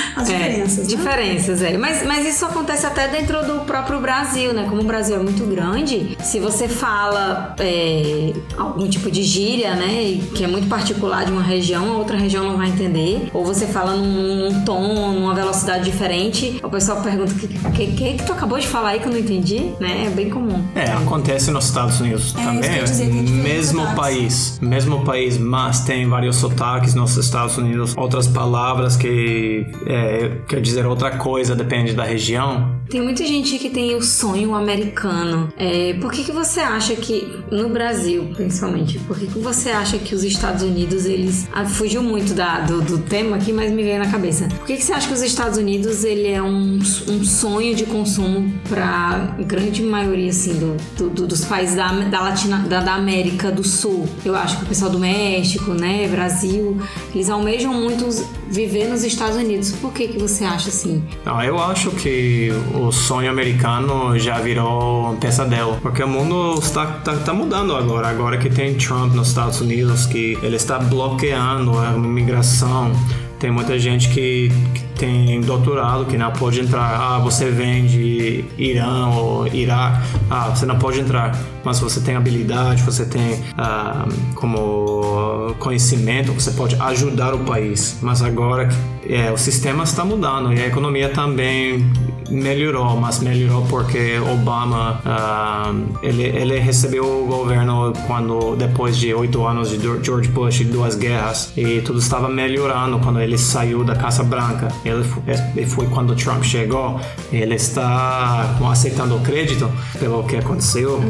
[0.15, 0.85] As É, diferenças, né?
[0.95, 1.77] Diferenças, é.
[1.77, 4.65] Mas, mas isso acontece até dentro do próprio Brasil, né?
[4.69, 10.19] Como o Brasil é muito grande, se você fala é, algum tipo de gíria, né?
[10.35, 13.29] Que é muito particular de uma região, a outra região não vai entender.
[13.33, 17.87] Ou você fala num, num tom, numa velocidade diferente, o pessoal pergunta: o que, que,
[17.93, 19.71] que que tu acabou de falar aí que eu não entendi?
[19.79, 20.05] Né?
[20.07, 20.63] É bem comum.
[20.75, 22.71] É, acontece nos Estados Unidos É, isso que eu também.
[22.75, 28.95] ia dizer, mesmo país, mesmo país, mas tem vários sotaques nos Estados Unidos, outras palavras
[28.97, 32.79] que é, quer dizer outra coisa, depende da região.
[32.89, 35.51] Tem muita gente que tem o sonho americano.
[35.57, 39.97] É, por que, que você acha que, no Brasil principalmente, por que, que você acha
[39.97, 41.47] que os Estados Unidos, eles.
[41.53, 44.47] Ah, fugiu muito da, do, do tema aqui, mas me veio na cabeça.
[44.57, 46.77] Por que, que você acha que os Estados Unidos ele é um,
[47.07, 52.21] um sonho de consumo para grande maioria assim, do, do- do- dos países da, da,
[52.21, 54.07] Latina, da, da América do Sul?
[54.25, 56.77] Eu acho que o pessoal do México, né, Brasil,
[57.15, 58.05] eles almejam muito
[58.49, 59.71] viver nos Estados Unidos.
[59.81, 61.03] Por que, que você acha assim?
[61.25, 66.97] Não, eu acho que o sonho americano já virou um pesadelo, porque o mundo está,
[66.99, 68.07] está, está mudando agora.
[68.07, 72.91] Agora que tem Trump nos Estados Unidos, que ele está bloqueando a imigração.
[73.39, 76.95] Tem muita gente que, que tem doutorado que não pode entrar.
[76.95, 79.97] Ah, você vem de Irã ou Iraque.
[80.29, 81.35] Ah, você não pode entrar.
[81.63, 87.97] Mas você tem habilidade, você tem ah, como conhecimento, você pode ajudar o país.
[87.99, 88.69] Mas agora
[89.09, 91.83] é, o sistema está mudando e a economia também
[92.29, 99.45] melhorou, mas melhorou porque Obama ah, ele, ele recebeu o governo quando depois de oito
[99.45, 103.95] anos de George Bush e duas guerras e tudo estava melhorando quando ele saiu da
[103.95, 104.69] Casa Branca.
[104.91, 105.23] Ele foi,
[105.55, 106.99] e foi quando Trump chegou.
[107.31, 109.69] Ele está aceitando o crédito
[109.99, 111.01] pelo que aconteceu,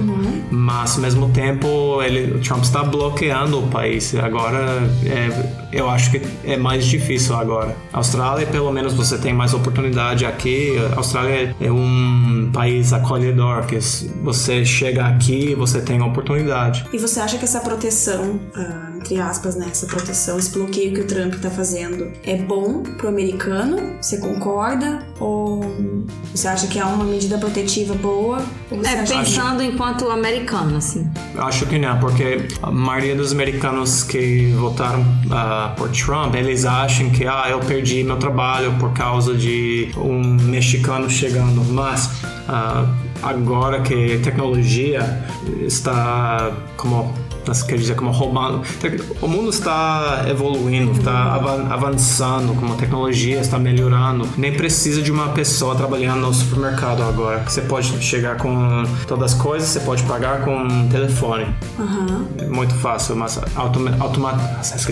[0.49, 4.13] mas ao mesmo tempo ele, Trump está bloqueando o país.
[4.15, 7.75] Agora é, eu acho que é mais difícil agora.
[7.93, 10.77] Austrália, pelo menos você tem mais oportunidade aqui.
[10.93, 13.79] A Austrália é um país acolhedor, que
[14.21, 16.85] você chega aqui, você tem oportunidade.
[16.91, 19.67] E você acha que essa proteção, ah, entre aspas, né?
[19.71, 23.77] Essa proteção, esse bloqueio que o Trump tá fazendo é bom pro americano?
[24.01, 24.99] Você concorda?
[25.19, 25.61] Ou
[26.33, 28.43] você acha que é uma medida protetiva boa?
[28.83, 31.09] É, acha pensando enquanto americano, assim.
[31.35, 35.03] Acho que não, porque a maioria dos americanos que votaram
[35.69, 41.09] por Trump, eles acham que ah, eu perdi meu trabalho por causa de um mexicano
[41.09, 41.63] chegando.
[41.65, 42.85] Mas ah,
[43.21, 45.25] agora que a tecnologia
[45.61, 47.13] está como
[47.45, 48.61] nós quer dizer como roubando
[49.21, 55.11] o mundo está evoluindo está avan- avançando como a tecnologia está melhorando nem precisa de
[55.11, 60.03] uma pessoa trabalhando no supermercado agora você pode chegar com todas as coisas você pode
[60.03, 61.47] pagar com um telefone
[61.79, 62.25] Aham.
[62.37, 64.31] é muito fácil, mas automa automa.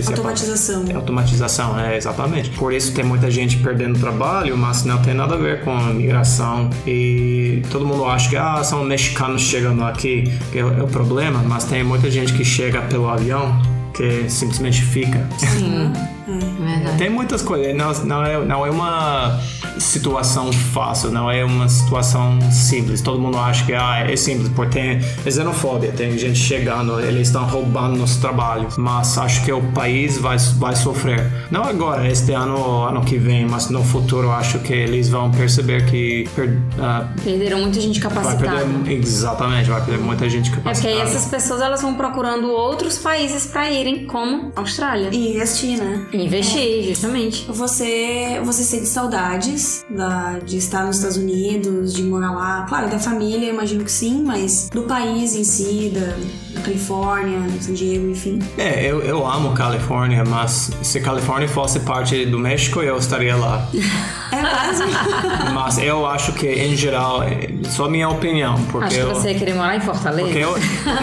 [0.08, 0.84] Automatização.
[0.88, 2.50] É, automatização, é, exatamente.
[2.50, 5.92] Por isso tem muita gente perdendo trabalho, mas não tem nada a ver com a
[5.92, 6.70] migração.
[6.86, 10.86] E todo mundo acha que ah, são mexicanos chegando aqui, que é, o- é o
[10.88, 13.60] problema, mas tem muita gente que chega pelo avião
[13.94, 15.26] que simplesmente fica.
[15.38, 15.92] Sim.
[16.38, 16.98] Verdade.
[16.98, 19.40] Tem muitas coisas, não, não, é, não é uma
[19.78, 23.00] situação fácil, não é uma situação simples.
[23.00, 27.28] Todo mundo acha que ah, é simples, porque tem é xenofobia, tem gente chegando, eles
[27.28, 31.30] estão roubando nosso trabalho, mas acho que o país vai, vai sofrer.
[31.50, 35.86] Não agora, este ano, ano que vem, mas no futuro acho que eles vão perceber
[35.86, 38.58] que per, ah, Perderam muita gente vai capacitada.
[38.60, 40.94] perder, exatamente, vai perder muita gente É porque capacitada.
[40.94, 45.08] aí essas pessoas elas vão procurando outros países pra irem, como Austrália.
[45.12, 46.00] E investir, né?
[46.24, 47.46] Investir, justamente.
[47.48, 52.66] Você, você sente saudades da, de estar nos Estados Unidos, de morar lá?
[52.68, 56.16] Claro, da família, imagino que sim, mas do país em si, da,
[56.54, 58.38] da Califórnia, San Diego, enfim.
[58.56, 63.68] É, eu, eu amo Califórnia, mas se Califórnia fosse parte do México, eu estaria lá.
[64.40, 64.84] Quase.
[65.54, 69.32] Mas eu acho que, em geral, é só minha opinião, porque Acho que eu, você
[69.32, 70.22] ia querer morar em Fortaleza.
[70.22, 70.56] porque eu,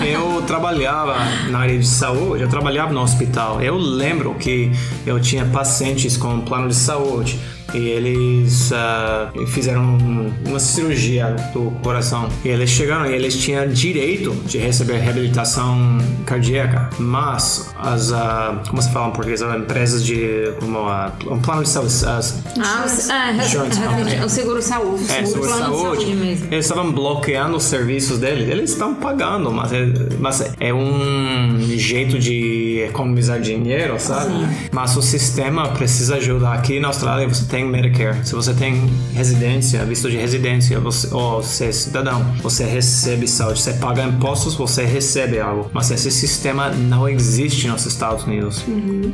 [0.06, 1.16] eu trabalhava
[1.50, 3.62] na área de saúde, eu trabalhava no hospital.
[3.62, 4.72] Eu lembro que
[5.06, 7.40] eu tinha pacientes com plano de saúde
[7.74, 12.30] e eles ah, fizeram um- uma cirurgia do coração.
[12.44, 18.82] E eles chegaram e eles tinham direito de receber reabilitação cardíaca, mas as, ah, como
[18.82, 22.86] se fala em português, as empresas de, como ah, um plano de saúde, as, Ah,
[22.86, 24.26] o, é, Insurance é, company.
[24.26, 25.04] o seguro saúde.
[25.12, 26.48] é, o seguro saúde, de saúde mesmo.
[26.52, 28.50] eles estavam bloqueando os serviços deles.
[28.50, 29.86] Eles estão pagando, mas é,
[30.20, 34.32] mas é um jeito de economizar dinheiro, sabe?
[34.72, 36.54] Mas o sistema precisa ajudar.
[36.54, 38.26] Aqui na Austrália você tem Medicare.
[38.26, 43.62] Se você tem residência, visto de residência, você, ou você é cidadão, você recebe saúde.
[43.62, 45.70] Você paga impostos, você recebe algo.
[45.74, 48.64] Mas esse sistema não existe nos Estados Unidos.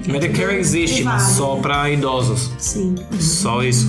[0.07, 1.61] Medicare existe, mas só né?
[1.61, 2.51] para idosos.
[2.57, 2.95] Sim.
[3.19, 3.87] Só isso.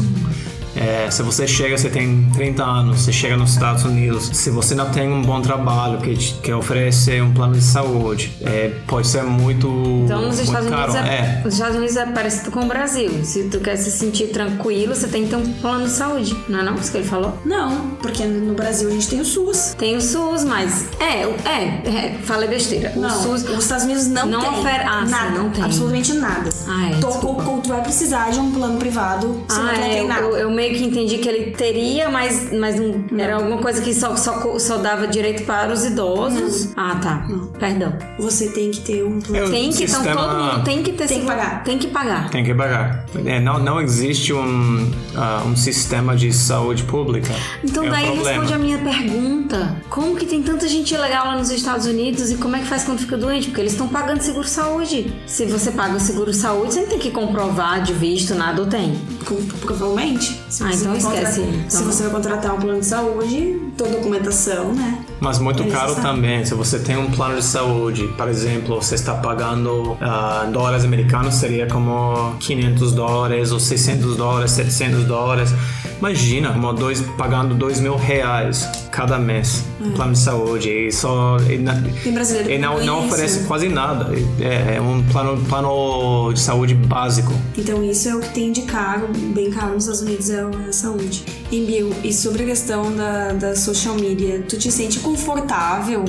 [0.77, 4.75] É, se você chega, você tem 30 anos, você chega nos Estados Unidos, se você
[4.75, 9.23] não tem um bom trabalho que, que oferece um plano de saúde, é, pode ser
[9.23, 9.67] muito,
[10.05, 10.93] Então, nos muito Estados, caro.
[10.93, 11.43] Unidos é, É.
[11.47, 13.11] os Estados Unidos é parecido com o Brasil.
[13.25, 16.37] Se tu quer se sentir tranquilo, você tem que ter um plano de saúde.
[16.49, 16.75] Não é não?
[16.75, 17.39] Isso que ele falou?
[17.45, 19.75] Não, porque no Brasil a gente tem o SUS.
[19.79, 20.87] Tem o SUS, mas...
[21.01, 22.93] É, é, é falei besteira.
[22.97, 23.45] Não, o SUS...
[23.49, 25.65] os Estados Unidos não, não tem ah, nada, não tem.
[25.65, 26.51] absolutamente nada.
[26.69, 29.89] Ah, é, Tu- tu, vai precisar de um plano privado, senão Ah, tu não é,
[29.89, 30.21] tem eu, nada.
[30.23, 33.93] eu- eu meio que entendi que ele teria, mas, mas não, era alguma coisa que
[33.93, 36.71] só, só, só dava direito para os idosos.
[36.77, 37.27] Ah, tá.
[37.59, 37.93] Perdão.
[38.19, 39.51] Você tem que ter um plano.
[39.51, 41.65] Tem que, então sistema- todo mundo tem que ter Tem que pagar.
[41.65, 42.31] Tem que pagar.
[42.31, 43.05] Tem que pagar.
[43.27, 47.33] É, não, não existe um, ah, um sistema de saúde pública.
[47.63, 49.77] Então é daí um responde a minha pergunta.
[49.91, 52.85] Como que tem tanta gente legal lá nos Estados Unidos e como é que faz
[52.85, 53.49] quando fica doente?
[53.49, 55.13] Porque eles estão pagando seguro saúde.
[55.27, 58.67] Se você paga o seguro saúde, você não tem que comprovar de visto, nada ou
[58.67, 58.95] tem.
[59.25, 60.41] Com- Provavelmente.
[60.49, 61.41] Se Ah, você então esquece.
[61.41, 65.05] contratar- Então- Se você vai contratar um plano de saúde, toda documentação, né?
[65.21, 66.45] Mas muito É caro também.
[66.45, 71.35] Se você tem um plano de saúde, por exemplo, você está pagando ah, dólares americanos,
[71.35, 75.51] seria como 500 dólares ou 600 dólares, 700 dólares.
[75.99, 79.65] Imagina, como dois, pagando 2 mil reais cada mês,
[79.97, 80.69] plano de saúde.
[80.71, 81.37] E só.
[81.49, 81.93] E, na- Hum.
[82.03, 83.15] Tem brasileiro e não, não isso.
[83.15, 84.13] oferece quase nada.
[84.41, 87.33] É, é um plano, plano de saúde básico.
[87.57, 90.73] Então isso é o que tem de caro, bem caro nos Estados Unidos, é a
[90.73, 91.25] saúde.
[91.51, 96.05] E Bill, e sobre a questão da, da social media, tu te sente confortável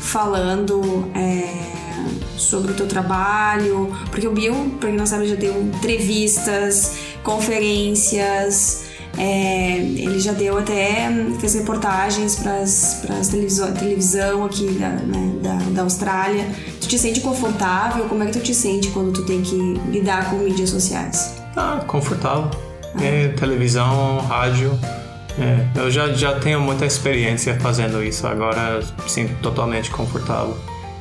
[0.00, 1.72] falando é,
[2.36, 3.90] sobre o teu trabalho?
[4.10, 8.84] Porque o Bill, pra quem não sabe, já deu entrevistas, conferências,
[9.18, 15.54] é, ele já deu até, fez reportagens para as televisão, televisão aqui da, né, da,
[15.70, 16.46] da Austrália.
[16.80, 18.06] Tu te sente confortável?
[18.06, 19.56] Como é que tu te sente quando tu tem que
[19.90, 21.34] lidar com mídias sociais?
[21.56, 22.50] Ah, confortável.
[23.00, 24.78] É, televisão, rádio.
[25.38, 30.56] É, eu já, já tenho muita experiência fazendo isso, agora sim, totalmente confortável.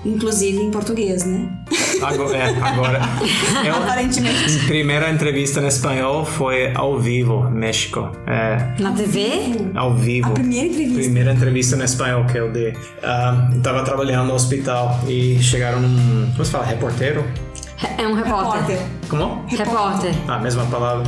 [0.05, 1.49] Inclusive em português, né?
[2.02, 2.99] Agora, é, agora.
[3.66, 4.60] Eu, Aparentemente.
[4.66, 8.10] primeira entrevista em espanhol foi ao vivo, México.
[8.28, 9.70] É, Na TV?
[9.76, 10.30] ao vivo.
[10.30, 10.99] A primeira entrevista.
[10.99, 12.74] Primeira entrevista em espanhol que eu dei.
[13.54, 16.30] Eu tava trabalhando no hospital e chegaram um.
[16.32, 16.66] Como se fala?
[16.66, 17.24] Reporteiro?
[17.97, 18.62] É um repórter.
[18.62, 18.80] Repórter.
[19.10, 19.45] Como?
[19.47, 20.14] Repórter.
[20.28, 21.04] Ah, mesma palavra.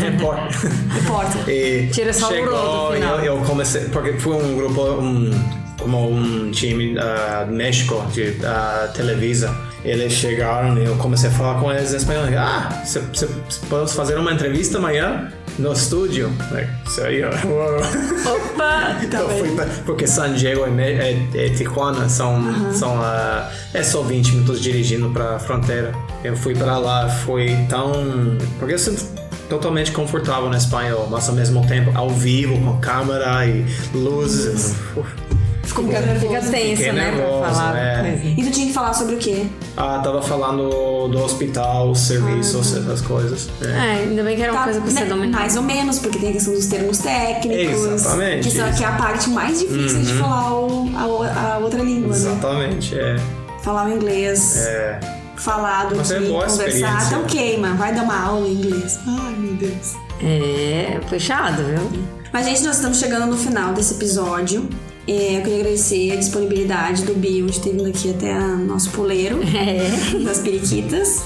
[0.00, 0.70] Repórter.
[0.90, 1.48] Repórter.
[1.48, 3.18] E Tira só o chegou e final.
[3.20, 5.30] eu, eu comecei, porque foi um grupo, um,
[5.78, 9.54] como um time uh, do México, de uh, Televisa.
[9.84, 12.24] Eles chegaram e eu comecei a falar com eles em espanhol.
[12.36, 13.28] Ah, cê, cê,
[13.68, 16.32] podemos fazer uma entrevista amanhã no estúdio?
[16.50, 17.30] Like, so, eu,
[18.26, 18.96] Opa!
[19.12, 24.60] eu fui pra, porque San Diego e Tijuana são, são uh, é só 20 minutos
[24.60, 25.92] dirigindo para a fronteira.
[26.24, 27.92] Eu fui para lá, foi tão.
[28.58, 29.04] Porque eu sinto
[29.48, 33.64] totalmente confortável no espanhol, mas ao mesmo tempo ao vivo, com câmera e
[33.94, 34.74] luzes.
[34.96, 35.27] Uf.
[35.82, 36.50] Fica nervoso.
[36.50, 37.10] tenso, Fiquei né?
[37.10, 37.76] nervoso, pra falar.
[37.78, 38.00] é.
[38.10, 38.26] coisa.
[38.40, 39.46] E tu tinha que falar sobre o quê?
[39.76, 43.48] Ah, tava falando do hospital, serviços, essas coisas.
[43.62, 43.66] É.
[43.66, 45.40] É, ainda bem que era uma Tá, coisa que você né, dominava.
[45.42, 47.84] Mais ou menos, porque tem a questão dos termos técnicos.
[47.86, 50.90] Exatamente, Que, são, que é a parte mais difícil de falar o-
[51.24, 52.16] a, a outra língua, né?
[52.16, 53.16] Exatamente, é.
[53.62, 54.56] Falar o inglês.
[54.66, 55.00] é.
[55.36, 57.06] Falado Mas é boa conversar.
[57.06, 58.98] Então queima, vai dar uma aula em inglês.
[59.06, 59.94] Ai, meu Deus.
[60.20, 62.02] É, puxado, viu?
[62.32, 64.68] Mas, gente, nós estamos chegando no final desse episódio.
[65.08, 68.90] É, eu queria agradecer a disponibilidade do Bill de ter vindo aqui até a nosso
[68.90, 70.18] puleiro É.
[70.24, 71.22] das periquitas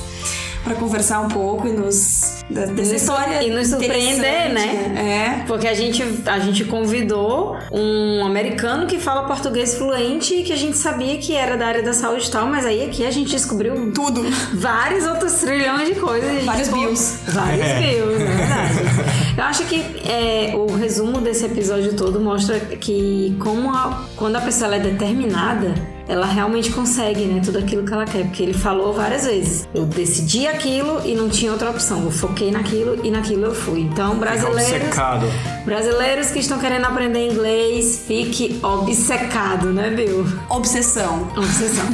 [0.63, 5.45] para conversar um pouco e nos da- dessa nos- história e nos surpreender, interessante, né?
[5.49, 10.57] Porque a gente, a gente convidou um americano que fala português fluente e que a
[10.57, 13.33] gente sabia que era da área da saúde e tal, mas aí aqui a gente
[13.33, 14.23] descobriu É, tudo.
[14.55, 16.45] vários outros trilhões de coisas.
[16.45, 17.19] Vários bills.
[17.27, 17.81] Vários É.
[17.81, 18.75] bills, é verdade.
[19.37, 19.77] Eu acho que
[20.09, 24.81] é, o resumo desse episódio todo mostra que como a- quando a pessoa ela é
[24.91, 25.75] determinada,
[26.07, 28.25] ela realmente consegue, né, tudo aquilo que ela quer.
[28.25, 29.67] Porque ele falou várias vezes.
[29.75, 32.03] Eu decidi aquilo e não tinha outra opção.
[32.05, 33.81] Eu foquei naquilo e naquilo eu fui.
[33.81, 34.63] Então, brasileiros.
[34.83, 35.27] obcecado.
[35.65, 40.27] Brasileiros que estão querendo aprender inglês, fique obcecado, né, Bill?
[40.51, 41.29] Obsessão.
[41.37, 41.87] Obsessão.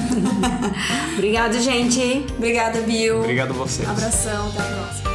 [1.14, 2.24] Obrigado, gente.
[2.36, 3.20] Obrigada, Bill.
[3.20, 3.88] Obrigado a vocês.
[3.88, 5.07] Abração, até a próxima.